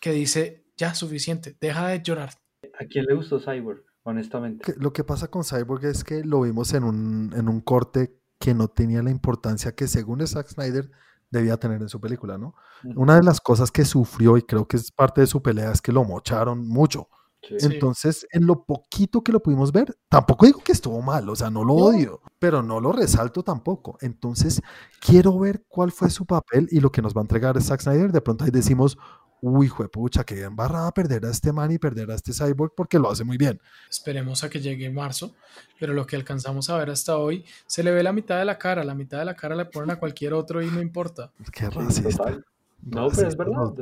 [0.00, 2.30] que dice, ya, suficiente, deja de llorar.
[2.78, 3.87] ¿A quién le gustó Cyborg?
[4.08, 4.74] Honestamente.
[4.78, 8.54] Lo que pasa con Cyborg es que lo vimos en un, en un corte que
[8.54, 10.90] no tenía la importancia que según Zack Snyder
[11.30, 12.54] debía tener en su película, ¿no?
[12.96, 15.82] Una de las cosas que sufrió y creo que es parte de su pelea es
[15.82, 17.08] que lo mocharon mucho.
[17.50, 21.50] Entonces, en lo poquito que lo pudimos ver, tampoco digo que estuvo mal, o sea,
[21.50, 23.96] no lo odio, pero no lo resalto tampoco.
[24.00, 24.60] Entonces,
[25.00, 28.12] quiero ver cuál fue su papel y lo que nos va a entregar Zack Snyder.
[28.12, 28.98] De pronto ahí decimos,
[29.40, 33.10] uy, pucha, que embarrada perder a este man y perder a este cyborg porque lo
[33.10, 33.60] hace muy bien.
[33.90, 35.34] Esperemos a que llegue marzo,
[35.78, 38.58] pero lo que alcanzamos a ver hasta hoy, se le ve la mitad de la
[38.58, 41.30] cara, la mitad de la cara le ponen a cualquier otro y no importa.
[41.52, 42.38] Qué racista.
[42.82, 43.74] No, pero es verdad.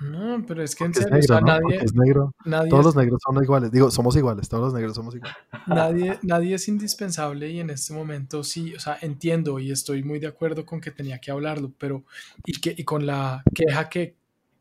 [0.00, 2.32] No, pero es que en serio, nadie, es negro.
[2.70, 3.70] todos los negros son iguales.
[3.70, 5.36] Digo, somos iguales, todos los negros somos iguales.
[5.66, 10.18] Nadie, nadie es indispensable y en este momento sí, o sea, entiendo y estoy muy
[10.18, 12.04] de acuerdo con que tenía que hablarlo, pero
[12.46, 14.16] y, que, y con la queja que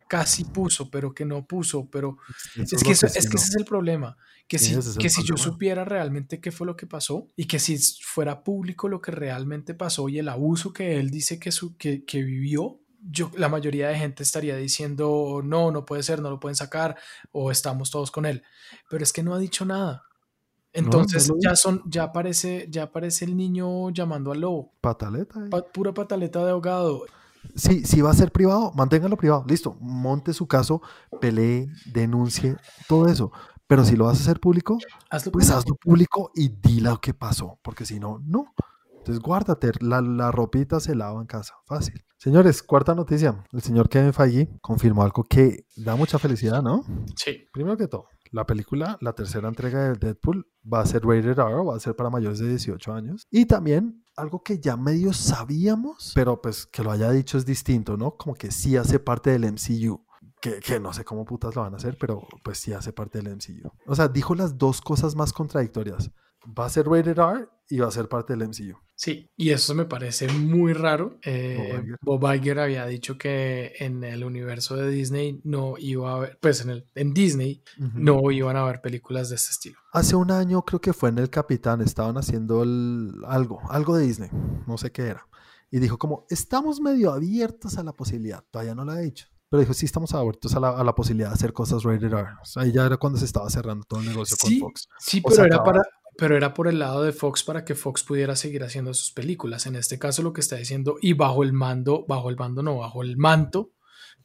[0.10, 2.18] casi puso, pero que no puso, pero
[2.56, 6.42] es, que, es, que ese es el problema, que si, que si yo supiera realmente
[6.42, 10.18] qué fue lo que pasó y que si fuera público lo que realmente pasó y
[10.18, 14.24] el abuso que él dice que, su, que, que vivió, yo, la mayoría de gente
[14.24, 16.98] estaría diciendo, no, no puede ser, no lo pueden sacar
[17.32, 18.42] o estamos todos con él,
[18.90, 20.06] pero es que no ha dicho nada.
[20.74, 24.74] Entonces ya son, ya aparece, ya aparece el niño llamando al lobo.
[24.82, 25.40] Pataleta.
[25.46, 25.62] Eh.
[25.72, 27.06] pura pataleta de ahogado.
[27.56, 29.44] Sí, si va a ser privado, manténgalo privado.
[29.48, 30.82] Listo, monte su caso,
[31.20, 32.56] pelee, denuncie,
[32.88, 33.32] todo eso.
[33.68, 34.80] Pero si lo vas a hacer público,
[35.32, 38.46] pues hazlo público y di lo que pasó, porque si no, no.
[38.98, 42.04] Entonces guárdate, la, la, ropita se lava en casa, fácil.
[42.18, 43.44] Señores, cuarta noticia.
[43.52, 46.84] El señor Kevin Feige confirmó algo que da mucha felicidad, ¿no?
[47.16, 47.48] Sí.
[47.54, 51.64] Primero que todo, la película, la tercera entrega de Deadpool, va a ser rated R,
[51.64, 53.26] va a ser para mayores de 18 años.
[53.32, 57.98] Y también algo que ya medio sabíamos, pero pues que lo haya dicho es distinto,
[57.98, 58.12] ¿no?
[58.12, 60.04] Como que sí hace parte del MCU.
[60.42, 63.22] Que, que, no sé cómo putas lo van a hacer, pero pues sí hace parte
[63.22, 63.70] del MCU.
[63.86, 66.12] O sea, dijo las dos cosas más contradictorias.
[66.58, 68.78] Va a ser rated R y va a ser parte del MCU.
[68.96, 71.20] Sí, y eso me parece muy raro.
[71.24, 72.60] Eh, Bob, Iger.
[72.60, 76.88] había dicho que en el universo de Disney no iba a haber, pues en, el,
[76.96, 79.78] en Disney no iban a haber películas de este estilo.
[79.94, 84.30] Hace un año creo que fue en El Capitán, estaban haciendo algo, algo de Disney,
[84.68, 85.26] no sé qué era.
[85.72, 89.28] Y dijo como, estamos medio abiertos a la posibilidad, todavía no lo ha dicho.
[89.50, 92.28] Pero dijo, sí, estamos abiertos a la, a la, posibilidad de hacer cosas rated R.
[92.40, 94.88] O sea, ahí ya era cuando se estaba cerrando todo el negocio con Fox.
[95.00, 95.82] Sí, pero era para,
[96.20, 99.66] pero era por el lado de Fox para que Fox pudiera seguir haciendo sus películas.
[99.66, 102.78] En este caso lo que está diciendo, y bajo el mando, bajo el mando no,
[102.78, 103.72] bajo el manto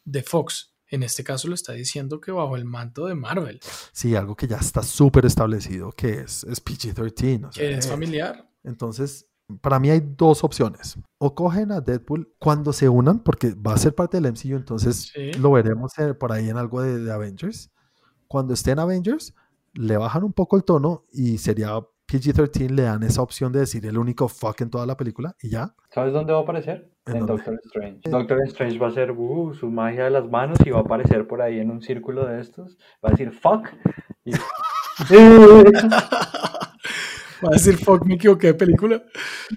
[0.05, 0.75] de Fox.
[0.89, 3.61] En este caso lo está diciendo que bajo el manto de Marvel.
[3.93, 7.51] Sí, algo que ya está súper establecido, que es, es PG-13.
[7.51, 8.49] que es familiar.
[8.65, 9.27] Entonces,
[9.61, 10.99] para mí hay dos opciones.
[11.19, 15.13] O cogen a Deadpool cuando se unan, porque va a ser parte del MCU, entonces
[15.39, 17.71] lo veremos por ahí en algo de, de Avengers.
[18.27, 19.35] Cuando estén Avengers,
[19.75, 23.85] le bajan un poco el tono y sería PG-13, le dan esa opción de decir
[23.87, 25.75] el único fuck en toda la película y ya.
[25.91, 26.91] ¿Sabes dónde va a aparecer?
[27.07, 28.01] En, Doctor Strange.
[28.09, 31.27] Doctor Strange va a hacer uh, su magia de las manos y va a aparecer
[31.27, 32.79] por ahí en un círculo de estos.
[33.05, 33.69] Va a decir fuck.
[37.45, 39.03] va a decir fuck, me equivoqué de película.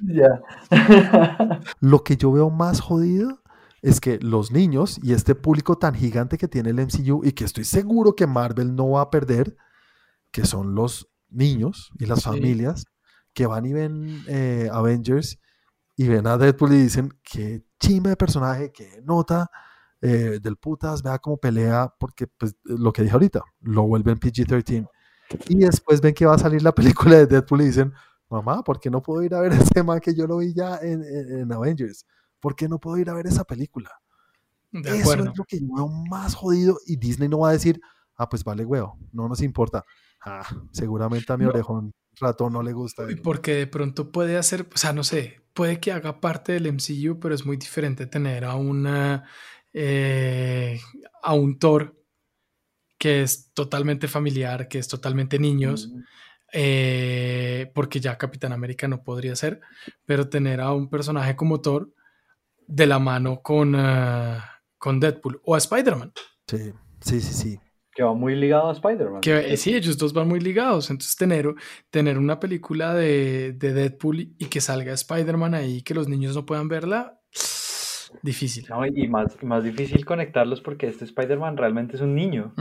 [0.03, 0.41] Ya.
[1.79, 3.39] Lo que yo veo más jodido
[3.81, 7.45] es que los niños y este público tan gigante que tiene el MCU y que
[7.45, 9.55] estoy seguro que Marvel no va a perder,
[10.37, 12.25] que son los niños y las Sí.
[12.25, 12.85] familias
[13.33, 15.39] que van y ven eh, Avengers
[15.95, 19.49] y ven a Deadpool y dicen que chimba de personaje, que nota
[19.99, 24.87] eh, del putas, vea cómo pelea, porque pues lo que dije ahorita, lo vuelven PG-13.
[25.49, 27.93] Y después ven que va a salir la película de Deadpool y dicen,
[28.29, 30.77] mamá, ¿por qué no puedo ir a ver ese man que yo lo vi ya
[30.83, 32.05] en, en- en Avengers?
[32.39, 33.89] ¿Por qué no puedo ir a ver esa película?
[34.71, 37.81] De Eso es lo que yo veo más jodido y Disney no va a decir,
[38.17, 39.83] ah, pues vale huevo, no nos importa.
[40.21, 41.51] Ah, seguramente a mi No.
[41.51, 43.09] orejón ratón no le gusta.
[43.11, 46.65] Y Porque de pronto puede hacer, o sea, no sé, puede que haga parte del
[46.67, 49.23] MCU, pero es muy diferente tener a una
[49.73, 50.79] eh,
[51.21, 51.95] a un Thor
[52.97, 56.01] que es totalmente familiar, que es totalmente niños, Mm,
[56.53, 59.61] eh, porque ya Capitán América no podría ser,
[60.05, 61.93] pero tener a un personaje como Thor
[62.65, 66.11] de la mano con, ah, con Deadpool o a Spider-Man,
[66.47, 67.59] Sí, sí, sí, sí.
[67.97, 69.21] Que va muy ligado a Spider-Man.
[69.21, 71.51] que eh, sí, ellos dos van muy ligados, entonces tener,
[71.89, 76.45] tener una película de, de Deadpool y que salga Spider-Man ahí, que los niños no
[76.45, 77.19] puedan verla,
[78.21, 78.67] difícil.
[78.69, 82.53] No, y más, más difícil conectarlos porque este Spider-Man realmente es un niño.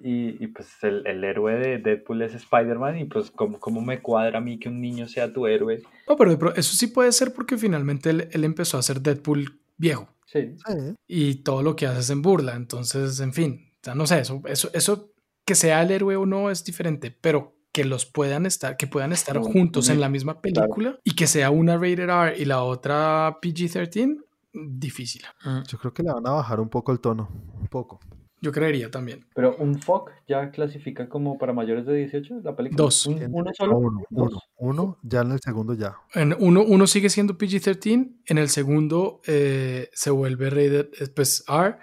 [0.00, 2.98] Y, y, pues el, el héroe de Deadpool es Spider-Man.
[2.98, 5.82] Y pues, ¿cómo, ¿cómo me cuadra a mí que un niño sea tu héroe?
[6.06, 10.08] No, pero eso sí puede ser porque finalmente él, él empezó a ser Deadpool viejo
[10.30, 10.56] Sí.
[10.66, 12.54] Sí, y todo lo que hace es en burla.
[12.54, 15.12] Entonces, en fin, o sea, no sé, eso, eso, eso
[15.44, 19.12] que sea el héroe o no es diferente, pero que los puedan estar, que puedan
[19.12, 23.38] estar juntos en la misma película y que sea una rated R y la otra
[23.40, 24.16] PG-13,
[24.52, 25.22] difícil.
[25.66, 27.28] yo creo que le van a bajar un poco el tono,
[27.60, 28.00] un poco.
[28.40, 29.26] Yo creería también.
[29.34, 32.76] Pero un FOC ya clasifica como para mayores de 18 la película.
[32.84, 33.06] Dos.
[33.06, 33.76] ¿Un- En- ¿Uno no, solo?
[33.78, 34.28] uno, Dos.
[34.30, 35.96] uno, uno, ya en el segundo ya.
[36.14, 41.44] En uno, uno sigue siendo PG-13, en el segundo eh, se vuelve rated eh, pues,
[41.48, 41.78] R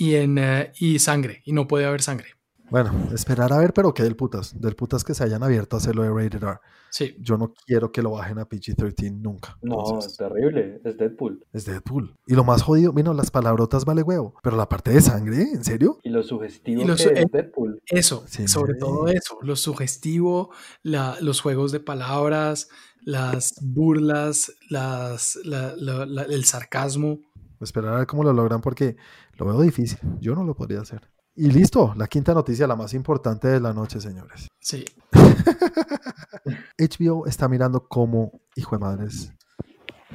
[0.00, 2.28] y, en, eh, y sangre, y no puede haber sangre.
[2.70, 5.78] Bueno, esperar a ver, pero que del putas, del putas que se hayan abierto a
[5.80, 6.58] hacerlo de Rated R.
[6.88, 9.58] Sí, Yo no quiero que lo bajen a PG-13 nunca.
[9.62, 10.80] No, Entonces, es terrible.
[10.84, 11.44] Es Deadpool.
[11.52, 12.16] es Deadpool.
[12.28, 15.64] Y lo más jodido, mira, las palabrotas vale huevo, pero la parte de sangre, ¿en
[15.64, 15.98] serio?
[16.04, 17.82] Y lo sugestivo Y lo que su- es eh, Deadpool.
[17.86, 18.46] eso, Sí.
[18.48, 20.50] sobre todo eso, lo sugestivo,
[20.84, 22.68] la- los juegos de palabras,
[23.02, 27.18] las burlas, las, la- la- la- el sarcasmo.
[27.60, 28.96] Esperar a ver cómo lo logran porque
[29.40, 29.98] lo veo difícil.
[30.20, 31.10] Yo no lo podría hacer.
[31.34, 34.48] Y listo, la quinta noticia, la más importante de la noche, señores.
[34.60, 34.84] Sí,
[36.78, 39.32] HBO está mirando cómo, hijo de madres,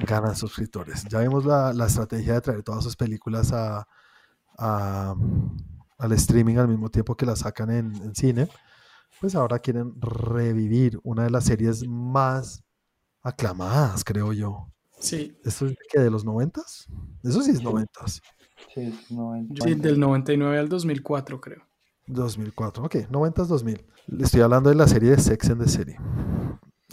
[0.07, 1.05] ganan suscriptores.
[1.09, 3.88] Ya vimos la, la estrategia de traer todas sus películas a,
[4.57, 5.15] a-
[5.97, 8.49] al streaming al mismo tiempo que las sacan en, en cine.
[9.21, 12.63] Pues ahora quieren revivir una de las series más
[13.21, 14.67] aclamadas, creo yo.
[14.99, 15.38] sí.
[15.45, 16.88] ¿Esto es de qué, de los noventas?
[17.23, 18.21] Eso sí es noventas.
[18.74, 19.63] Sí, es 90.
[19.66, 21.61] Sí, del 99 al 2004, creo.
[22.07, 23.86] 2004, ok, 90s 2000.
[24.07, 25.95] Le estoy hablando de la serie de Sex and the City.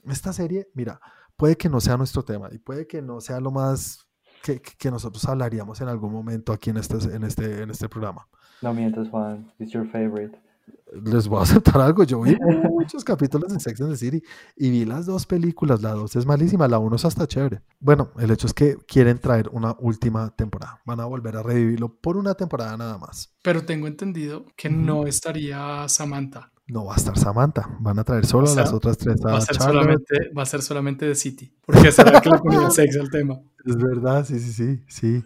[0.09, 1.01] Esta serie, mira,
[1.37, 4.07] puede que no sea nuestro tema y puede que no sea lo más
[4.43, 7.89] que, que- que nosotros hablaríamos en algún momento aquí en este, en este, en este
[7.89, 8.27] programa.
[8.62, 9.53] No mientas, Juan.
[9.59, 10.39] It's your favorite.
[11.05, 12.37] Les voy a aceptar algo, yo vi
[12.71, 14.23] muchos capítulos de Sex and the City
[14.57, 17.63] y vi las dos películas, la dos es malísima, la uno es hasta chévere.
[17.81, 21.95] Bueno, el hecho es que quieren traer una última temporada, van a volver a revivirlo
[21.95, 23.35] por una temporada nada más.
[23.43, 26.53] Pero tengo entendido que no estaría Samantha.
[26.67, 29.17] No va a estar Samantha, van a traer solo O a sea, las otras tres.
[29.25, 31.55] Va a, ser solamente, va a ser solamente de City.
[31.67, 33.41] Porque será que le ponía sex al tema.
[33.65, 35.25] Es verdad, sí, sí, sí, sí.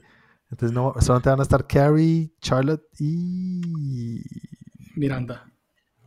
[0.51, 4.23] Entonces no, solamente van a estar Carrie, Charlotte y,
[4.97, 5.51] Miranda.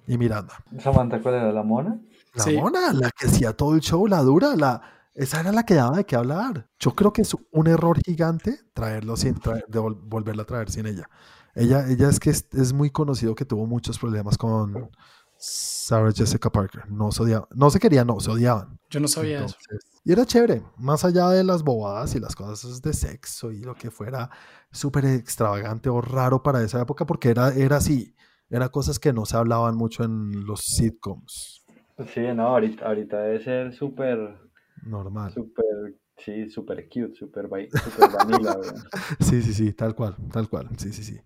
[0.07, 0.53] y Miranda.
[0.79, 1.51] ¿Samantha cuál era?
[1.51, 1.99] ¿La mona?
[2.33, 2.57] La Sí.
[2.57, 4.81] mona, la que hacía todo el show, la dura, la,
[5.13, 6.67] esa era la que daba de qué hablar.
[6.79, 10.71] Yo creo que es un error gigante traerlo sin traer, de vol- volverla a traer
[10.71, 11.07] sin ella.
[11.53, 14.89] Ella, ella es que es, es muy conocido que tuvo muchos problemas con
[15.37, 16.89] Sarah Jessica Parker.
[16.89, 18.79] No se odiaban, no se querían, no, se odiaban.
[18.89, 19.55] Yo no sabía eso.
[20.03, 23.75] Y era chévere, más allá de las bobadas y las cosas de sexo y lo
[23.75, 24.29] que fuera
[24.71, 28.15] súper extravagante o raro para esa época, porque era, era así,
[28.49, 31.65] eran cosas que no se hablaban mucho en los sitcoms,
[32.13, 34.37] Sí, no, ahorita, ahorita debe ser súper,
[34.83, 35.33] normal.
[35.33, 37.49] súper, sí, súper cute, súper
[37.83, 38.55] súper vanilla.
[39.19, 41.19] Sí, sí, sí, tal cual, tal cual, sí, sí, sí.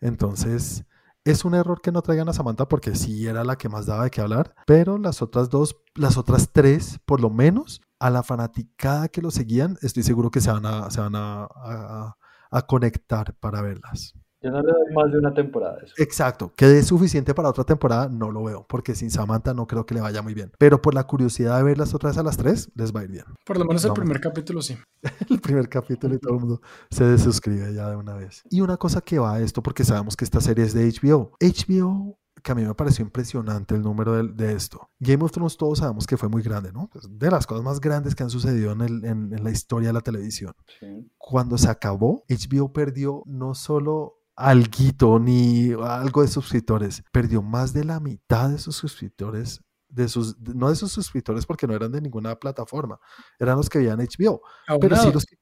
[0.00, 0.84] Entonces,
[1.24, 4.04] es un error que no traigan a Samantha porque sí era la que más daba
[4.04, 8.22] de qué hablar, pero las otras dos, las otras tres, por lo menos, a la
[8.22, 12.16] fanaticada que lo seguían, estoy seguro que se van a, se van a, a-
[12.50, 14.14] a conectar para verlas.
[14.42, 15.94] Yo no le doy más de una temporada a eso.
[15.98, 19.84] Exacto, que es suficiente para otra temporada, no lo veo, porque sin Samantha no creo
[19.84, 20.50] que le vaya muy bien.
[20.58, 23.10] Pero por la curiosidad de verlas otra vez a las tres, les va a ir
[23.10, 23.24] bien.
[23.44, 24.78] Por lo menos el primer capítulo sí.
[25.30, 26.60] El primer capítulo y todo el mundo
[26.90, 28.42] se desuscribe ya de una vez.
[28.50, 31.32] Y una cosa que va a esto, porque sabemos que esta serie es de HBO.
[31.40, 34.88] HBO que a mí me pareció impresionante el número de, de esto.
[34.98, 36.88] Game of Thrones todos sabemos que fue muy grande, ¿no?
[36.90, 39.88] Pues, de las cosas más grandes que han sucedido en, el, en, en la historia
[39.88, 40.54] de la televisión.
[40.78, 41.10] Sí.
[41.18, 47.84] Cuando se acabó, HBO perdió no solo alguito ni algo de suscriptores, perdió más de
[47.84, 52.00] la mitad de sus suscriptores de sus, no de sus suscriptores porque no eran de
[52.00, 53.00] ninguna plataforma,
[53.40, 54.40] eran los que veían HBO,
[54.80, 55.36] pero sí los que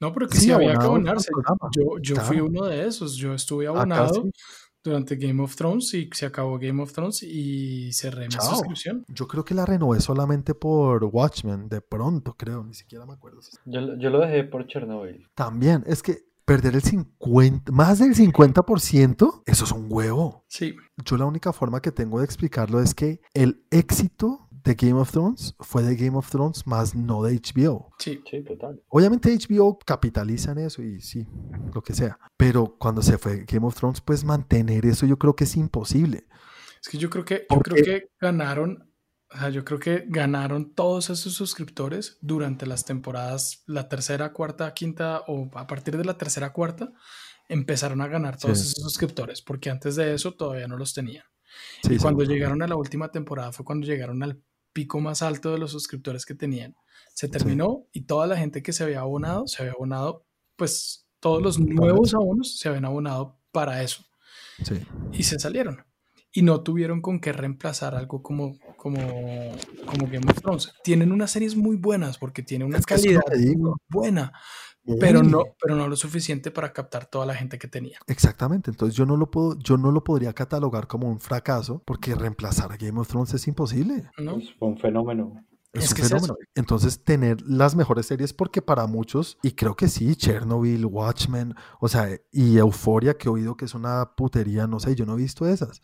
[0.00, 1.28] No, pero que sí, sí, había que abonarse.
[1.76, 3.16] Yo, yo fui uno de esos.
[3.16, 4.30] Yo estuve Acá abonado sí.
[4.82, 8.46] durante Game of Thrones y se acabó Game of Thrones y cerré mi Chao.
[8.46, 9.04] suscripción.
[9.08, 13.40] Yo creo que la renové solamente por Watchmen, de pronto, creo, ni siquiera me acuerdo.
[13.66, 15.26] Yo, lo- yo lo dejé por Chernobyl.
[15.34, 20.44] También, es que perder el 50, más del 50%, eso es un huevo.
[20.48, 20.74] Sí,
[21.04, 25.12] Yo la única forma que tengo de explicarlo es que el éxito de Game of
[25.12, 27.92] Thrones fue de Game of Thrones, más no de HBO.
[28.00, 28.20] sí.
[28.28, 28.82] Sí, total.
[28.88, 31.24] Obviamente HBO capitaliza en eso y sí,
[31.72, 32.18] lo que sea.
[32.36, 36.26] Pero cuando se fue Game of Thrones, pues mantener eso yo creo que es imposible.
[36.82, 38.89] Es que yo creo que, yo creo que ganaron,
[39.32, 44.72] o sea, yo creo que ganaron todos esos suscriptores durante las temporadas, la tercera, cuarta,
[44.74, 46.92] quinta, o a partir de la tercera, cuarta,
[47.48, 48.64] empezaron a ganar todos Sí.
[48.70, 51.24] esos suscriptores, porque antes de eso todavía no los tenían.
[51.82, 54.40] Sí, y cuando llegaron a la última temporada fue cuando llegaron al
[54.72, 56.76] pico más alto de los suscriptores que tenían.
[57.12, 60.26] Se terminó y toda la gente que se había abonado, se había abonado,
[60.56, 64.04] pues todos los nuevos abonos se habían abonado para eso
[64.62, 64.80] Sí.
[65.12, 65.84] y se salieron.
[66.32, 68.98] Y no tuvieron con qué reemplazar algo como, como,
[69.86, 70.72] como Game of Thrones.
[70.84, 73.22] Tienen unas series muy buenas porque tiene una Es es calidad
[73.56, 74.32] muy buena,
[74.98, 77.98] pero no, pero no lo suficiente para captar toda la gente que tenía.
[78.06, 82.14] Exactamente, entonces yo no lo puedo, yo no lo podría catalogar como un fracaso porque
[82.14, 84.10] reemplazar a Game of Thrones es imposible.
[84.18, 84.38] ¿no?
[84.58, 85.44] Fue un fenómeno.
[85.72, 86.36] Es, Es un que es fenómeno.
[86.54, 91.88] Entonces, tener las mejores series, porque para muchos, y creo que sí, Chernobyl, Watchmen, o
[91.88, 95.18] sea, y Euforia, que he oído que es una putería, no sé, yo no he
[95.18, 95.80] visto esas.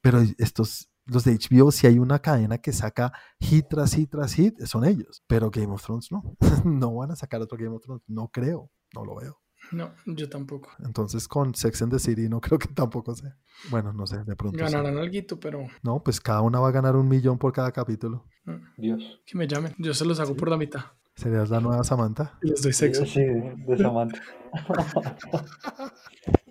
[0.00, 4.32] Pero estos, los de HBO, si hay una cadena que saca hit tras hit tras
[4.34, 5.22] hit, son ellos.
[5.26, 6.36] Pero Game of Thrones no.
[6.64, 8.02] no van a sacar otro Game of Thrones.
[8.06, 9.40] No creo, no lo veo.
[9.72, 10.70] No, yo tampoco.
[10.84, 13.36] Entonces, con Sex and the City, no creo que tampoco sea.
[13.70, 14.58] Bueno, no sé, de pronto.
[14.58, 14.64] sí.
[14.64, 18.26] Ganarán algo, pero No, pues cada una va a ganar un millón por cada capítulo.
[18.44, 19.20] mm, Dios.
[19.26, 19.74] que me llamen.
[19.78, 20.80] Yo se los hago por la mitad
[21.14, 22.38] Serías la nueva Samantha.
[22.40, 23.04] les doy sexo.
[23.04, 24.20] Sí, de Samantha.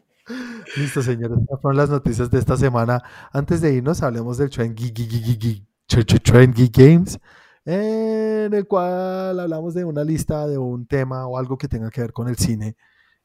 [0.77, 1.38] Listo, señores.
[1.41, 3.01] Estas fueron las noticias de esta semana.
[3.32, 4.77] Antes de irnos, hablemos del Trend
[6.71, 7.19] Games,
[7.65, 12.01] en el cual hablamos de una lista de un tema o algo que tenga que
[12.01, 12.75] ver con el cine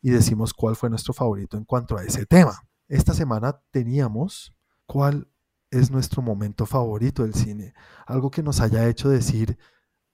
[0.00, 2.54] y decimos cuál fue nuestro favorito en cuanto a ese tema.
[2.88, 4.54] Esta semana teníamos
[4.86, 5.28] cuál
[5.70, 7.74] es nuestro momento favorito del cine.
[8.06, 9.58] Algo que nos haya hecho decir,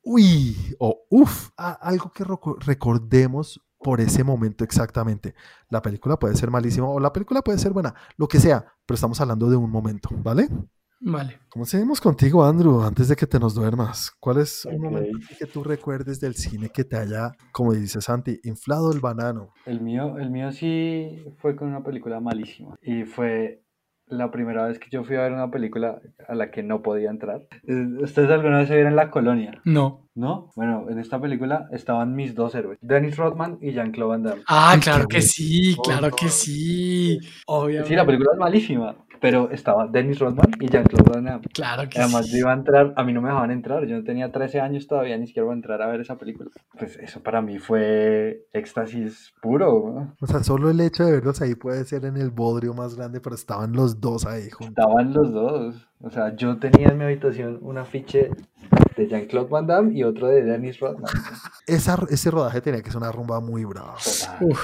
[0.02, 5.34] uy, o uff, algo que reco- recordemos por ese momento exactamente.
[5.68, 8.94] La película puede ser malísima o la película puede ser buena, lo que sea, pero
[8.94, 10.48] estamos hablando de un momento, ¿vale?
[11.02, 11.40] Vale.
[11.48, 14.12] ¿Cómo seguimos contigo, Andrew, antes de que te nos duermas?
[14.20, 14.80] ¿Cuál es un Ok.
[14.82, 19.54] momento que tú recuerdes del cine que te haya, como dice Santi, inflado el banano?
[19.64, 22.76] El mío, el mío sí fue con una película malísima.
[22.82, 23.64] Y fue
[24.10, 27.10] la primera vez que yo fui a ver una película a la que no podía
[27.10, 27.42] entrar.
[27.66, 29.60] Eh, ¿Ustedes alguna vez se vieron La Colonia?
[29.64, 30.06] No.
[30.14, 30.50] ¿No?
[30.56, 34.42] Bueno, en esta película estaban mis dos héroes, Dennis Rodman y Jean-Claude Van Damme.
[34.48, 37.18] Ah, claro que sí, claro que sí.
[37.46, 37.88] Obviamente.
[37.88, 41.46] Sí, la película es malísima, pero estaba Dennis Rodman y Jean-Claude Van Damme.
[41.52, 42.32] Claro que Además, sí.
[42.32, 44.86] yo iba a entrar, a mí no me dejaban entrar, yo no tenía 13 años
[44.86, 46.50] todavía, ni siquiera iba a entrar a ver esa película.
[46.78, 49.92] Pues eso para mí fue éxtasis puro.
[49.94, 50.16] ¿no?
[50.20, 53.20] O sea, solo el hecho de verlos ahí puede ser en el bodrio más grande,
[53.20, 54.76] pero estaban los dos ahí juntos.
[54.78, 55.88] Estaban los dos.
[56.02, 58.30] O sea, yo tenía en mi habitación un afiche
[58.96, 61.10] de Jean-Claude Van Damme y otro de Dennis Rodman.
[61.66, 63.96] Esa, ese rodaje tenía que ser una rumba muy brava.
[64.40, 64.60] Uf,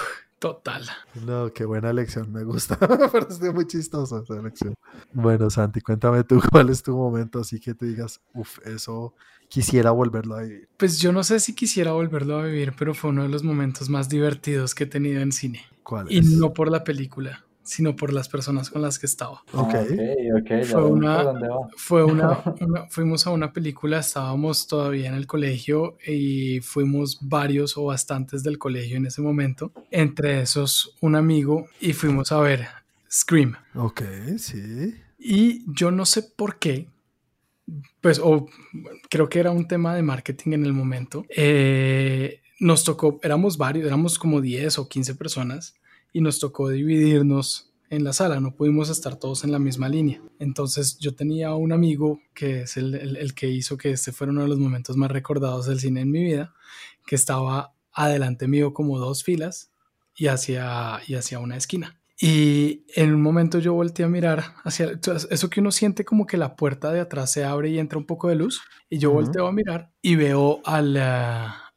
[0.55, 0.85] total.
[1.15, 2.77] No, qué buena elección, me gusta.
[3.13, 4.75] Pero estoy muy chistosa esa elección.
[5.13, 9.15] Bueno, Santi, cuéntame tú cuál es tu momento, así que tú digas, uff, eso
[9.49, 10.69] quisiera volverlo a vivir.
[10.77, 13.89] Pues yo no sé si quisiera volverlo a vivir, pero fue uno de los momentos
[13.89, 15.63] más divertidos que he tenido en cine.
[15.83, 16.27] ¿Cuál Y es?
[16.27, 19.43] no por la película, sino por las personas con las que estaba.
[19.53, 19.75] Ok.
[19.75, 21.69] Ah, ok, ok, Fue una- por dónde va.
[21.77, 27.77] Fue una, una- fuimos a una película, estábamos todavía en el colegio y fuimos varios
[27.77, 29.73] o bastantes del colegio en ese momento.
[29.91, 32.67] Entre esos, un amigo y fuimos a ver
[33.11, 33.55] Scream.
[33.75, 34.03] Ok,
[34.39, 34.95] sí.
[35.19, 36.89] Y yo no sé por qué,
[38.01, 38.47] pues, o
[39.11, 41.25] creo que era un tema de marketing en el momento.
[41.35, 45.75] eh, nos tocó, éramos varios, éramos como 10 o 15 personas
[46.13, 50.21] y nos tocó dividirnos en la sala, no pudimos estar todos en la misma línea.
[50.41, 54.33] Entonces yo tenía un amigo que es el, el- el que hizo que este fuera
[54.33, 56.53] uno de los momentos más recordados del cine en mi vida,
[57.07, 59.71] que estaba adelante mío como dos filas
[60.17, 62.01] y hacia, y hacia una esquina.
[62.19, 64.99] Y en un momento yo volteé a mirar hacia
[65.31, 68.07] eso que uno siente como que la puerta de atrás se abre y entra un
[68.07, 68.63] poco de luz.
[68.89, 70.61] Y yo volteo a mirar y veo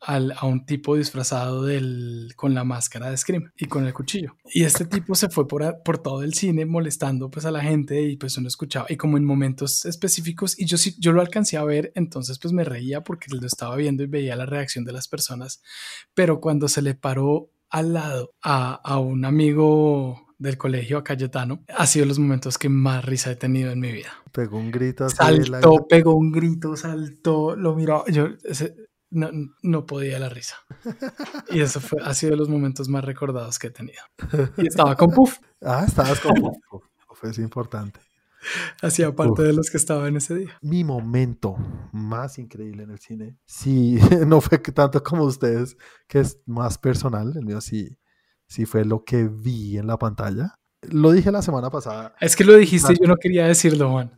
[0.01, 4.35] al, a un tipo disfrazado del, con la máscara de Scream y con el cuchillo.
[4.53, 8.01] Y este tipo se fue por, por todo el cine molestando pues a la gente
[8.01, 11.57] y pues uno escuchaba y como en momentos específicos y yo sí, yo lo alcancé
[11.57, 14.93] a ver, entonces pues me reía porque lo estaba viendo y veía la reacción de
[14.93, 15.61] las personas,
[16.13, 21.63] pero cuando se le paró al lado a, a un amigo del colegio a Cayetano,
[21.77, 24.09] ha sido los momentos que más risa he tenido en mi vida.
[24.31, 25.09] Pegó un grito.
[25.09, 28.05] Saltó, pegó un grito, saltó, lo miró.
[28.07, 28.29] Yo,
[29.11, 29.29] no,
[29.61, 30.55] no podía la risa.
[31.49, 34.01] Y eso fue, ha sido de los momentos más recordados que he tenido.
[34.57, 35.39] Y estaba con Puff.
[35.61, 36.57] Ah, estabas con Puff.
[37.07, 37.99] Puff es importante.
[38.81, 40.57] Hacía parte de los que estaba en ese día.
[40.61, 41.57] Mi momento
[41.91, 43.97] más increíble en el cine, sí,
[44.27, 47.97] no fue tanto como ustedes, que es más personal, el mío sí,
[48.47, 50.55] sí fue lo que vi en la pantalla.
[50.81, 52.15] Lo dije la semana pasada.
[52.21, 54.17] Es que lo dijiste y yo no quería decirlo, Juan.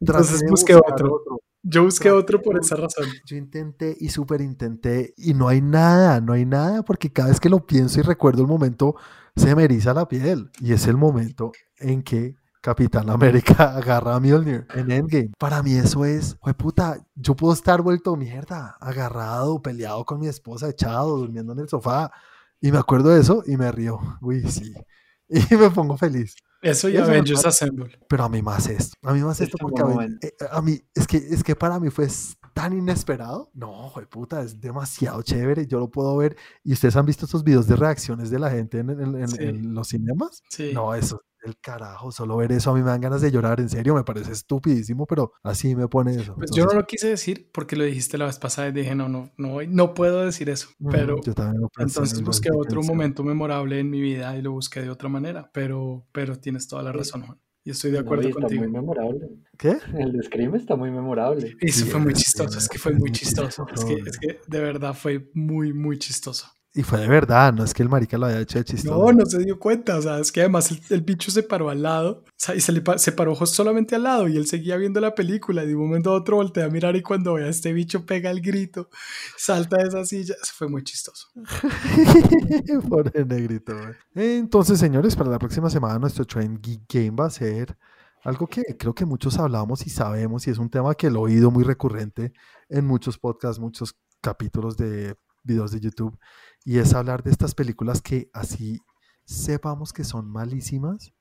[0.00, 1.24] Entonces busqué otro.
[1.68, 3.06] Yo busqué otro por esa razón.
[3.26, 7.40] Yo intenté y súper intenté y no hay nada, no hay nada porque cada vez
[7.40, 8.94] que lo pienso y recuerdo el momento
[9.34, 14.20] se me eriza la piel y es el momento en que Capitán América agarra a
[14.20, 15.32] Mjolnir en Endgame.
[15.38, 20.28] Para mí eso es, fue puta, yo puedo estar vuelto mierda, agarrado, peleado con mi
[20.28, 22.12] esposa, echado, durmiendo en el sofá
[22.60, 23.98] y me acuerdo de eso y me río.
[24.20, 24.72] Uy, sí.
[25.28, 26.36] Y me pongo feliz.
[26.70, 27.98] Eso y Avengers Assemble.
[28.08, 28.96] Pero a mí más esto.
[29.02, 29.82] A mí más esto porque
[30.22, 32.08] eh, a mí, es que, es que para mí fue
[32.54, 33.50] tan inesperado.
[33.54, 35.66] No, joder, puta, es demasiado chévere.
[35.66, 36.36] Yo lo puedo ver.
[36.64, 40.42] ¿Y ustedes han visto estos videos de reacciones de la gente en, en los cinemas?
[40.48, 40.72] Sí.
[40.74, 43.68] No, eso, el carajo, solo ver eso a mí me dan ganas de llorar, en
[43.68, 46.34] serio, me parece estupidísimo, pero así me pone eso.
[46.34, 49.08] Pues yo no lo quise decir porque lo dijiste la vez pasada y dije, no,
[49.08, 53.78] no, no, no puedo decir eso, pero yo también lo entonces busqué otro momento memorable
[53.78, 57.22] en mi vida y lo busqué de otra manera, pero, pero tienes toda la razón,
[57.22, 57.38] Juan.
[57.66, 58.62] Y estoy de acuerdo está contigo.
[58.62, 59.28] muy memorable.
[59.58, 59.76] ¿Qué?
[59.98, 61.56] El de Scream está muy memorable.
[61.60, 63.66] Eso fue muy chistoso, es que fue muy chistoso.
[63.74, 66.46] Es que, es que de verdad fue muy, muy chistoso.
[66.76, 68.98] Y fue de verdad, no es que el marica lo haya hecho de chistoso.
[68.98, 71.80] No, no se dio cuenta, o sea, es que además el, bicho se paró al
[71.80, 75.00] lado, o sea, y se, le, se paró solamente al lado y él seguía viendo
[75.00, 77.48] la película y de un momento a otro voltea a mirar y cuando ve a
[77.48, 78.90] este bicho pega el grito,
[79.38, 81.28] salta de esa silla, eso fue muy chistoso.
[82.90, 83.74] Pobre negrito.
[84.14, 87.74] Entonces, señores, para la próxima semana nuestro Train Geek Game va a ser
[88.22, 91.32] algo que creo que muchos hablamos y sabemos y es un tema que lo he
[91.32, 92.34] oído muy recurrente
[92.68, 95.16] en muchos podcasts, muchos capítulos de
[95.46, 96.18] videos de YouTube
[96.64, 98.80] y es hablar de estas películas que así
[99.24, 101.12] sepamos que son malísimas,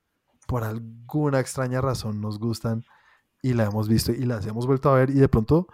[0.47, 2.83] por alguna extraña razón nos gustan
[3.41, 5.67] y la hemos visto y las hemos vuelto a ver y de pronto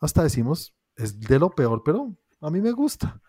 [0.00, 3.20] hasta decimos, es de lo peor, pero a mí me gusta.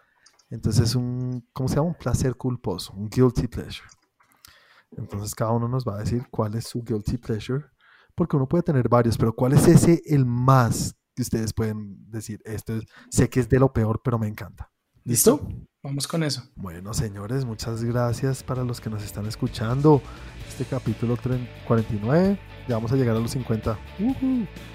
[0.49, 1.87] Entonces es un, ¿cómo se llama?
[1.87, 3.87] Un placer culposo, un guilty pleasure.
[4.91, 7.65] Entonces cada uno nos va a decir cuál es su guilty pleasure,
[8.13, 12.41] porque uno puede tener varios, pero cuál es ese el más que ustedes pueden decir,
[12.45, 14.71] esto es, sé que es de lo peor, pero me encanta.
[15.03, 15.47] ¿Listo?
[15.83, 16.43] Vamos con eso.
[16.55, 20.01] Bueno, señores, muchas gracias para los que nos están escuchando.
[20.47, 21.15] Este capítulo
[21.67, 23.77] 49, ya vamos a llegar a los 50.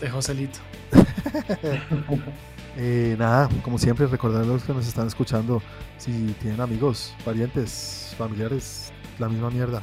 [0.00, 0.60] De Joselito.
[2.76, 5.60] eh, nada, como siempre, recordar a los que nos están escuchando,
[5.98, 9.82] si tienen amigos, parientes, familiares, la misma mierda.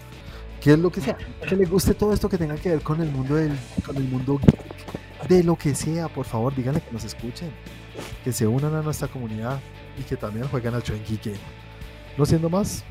[0.61, 1.17] ¿Qué es lo que sea?
[1.47, 4.03] Que les guste todo esto que tenga que ver con el mundo del, con el
[4.03, 4.39] mundo
[5.27, 7.51] de lo que sea, por favor, díganle que nos escuchen,
[8.23, 9.59] que se unan a nuestra comunidad
[9.99, 11.37] y que también jueguen al Train Geek
[12.17, 12.83] No siendo más,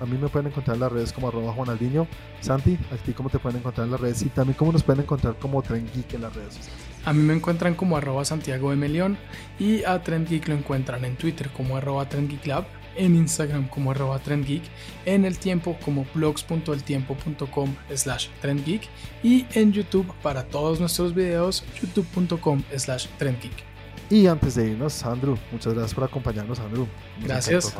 [0.00, 2.06] a mí me pueden encontrar en las redes como arroba Juanaldiño.
[2.40, 4.22] Santi, ¿a ti cómo te pueden encontrar en las redes?
[4.22, 6.84] Y también cómo nos pueden encontrar como Trend Geek en las redes sociales.
[7.04, 9.16] A mí me encuentran como arroba Santiago de Melión
[9.58, 12.30] y a Trend Geek lo encuentran en Twitter como arroba Trend
[12.98, 14.62] en Instagram como arroba trendgeek,
[15.06, 18.82] en el tiempo como blogs.eltiempo.com slash trendgeek
[19.22, 23.68] y en YouTube para todos nuestros videos youtube.com slash trendgeek.
[24.10, 26.86] Y antes de irnos, Andrew, muchas gracias por acompañarnos, Andrew.
[27.22, 27.74] gracias.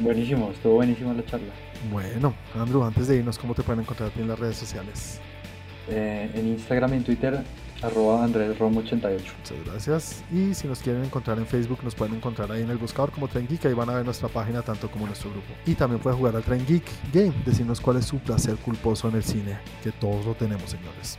[0.00, 1.52] Buenísimo, estuvo buenísima la charla.
[1.92, 5.20] Bueno, Andrew, antes de irnos, ¿cómo te pueden encontrar en las redes sociales?
[5.88, 7.42] Eh, en Instagram y en Twitter,
[7.82, 9.20] arroba AndrésRom88.
[9.36, 10.24] Muchas gracias.
[10.32, 13.28] Y si nos quieren encontrar en Facebook, nos pueden encontrar ahí en el buscador como
[13.28, 13.66] Tren Geek.
[13.66, 15.48] Ahí van a ver nuestra página, tanto como nuestro grupo.
[15.66, 19.16] Y también pueden jugar al Tren Geek Game, decirnos cuál es su placer culposo en
[19.16, 21.18] el cine, que todos lo tenemos, señores.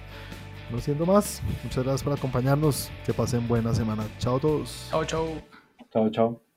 [0.71, 2.91] No siendo más, muchas gracias por acompañarnos.
[3.05, 4.03] Que pasen buena semana.
[4.19, 4.87] Chao a todos.
[4.91, 5.27] Chao, chao.
[5.91, 6.48] Chao, chao.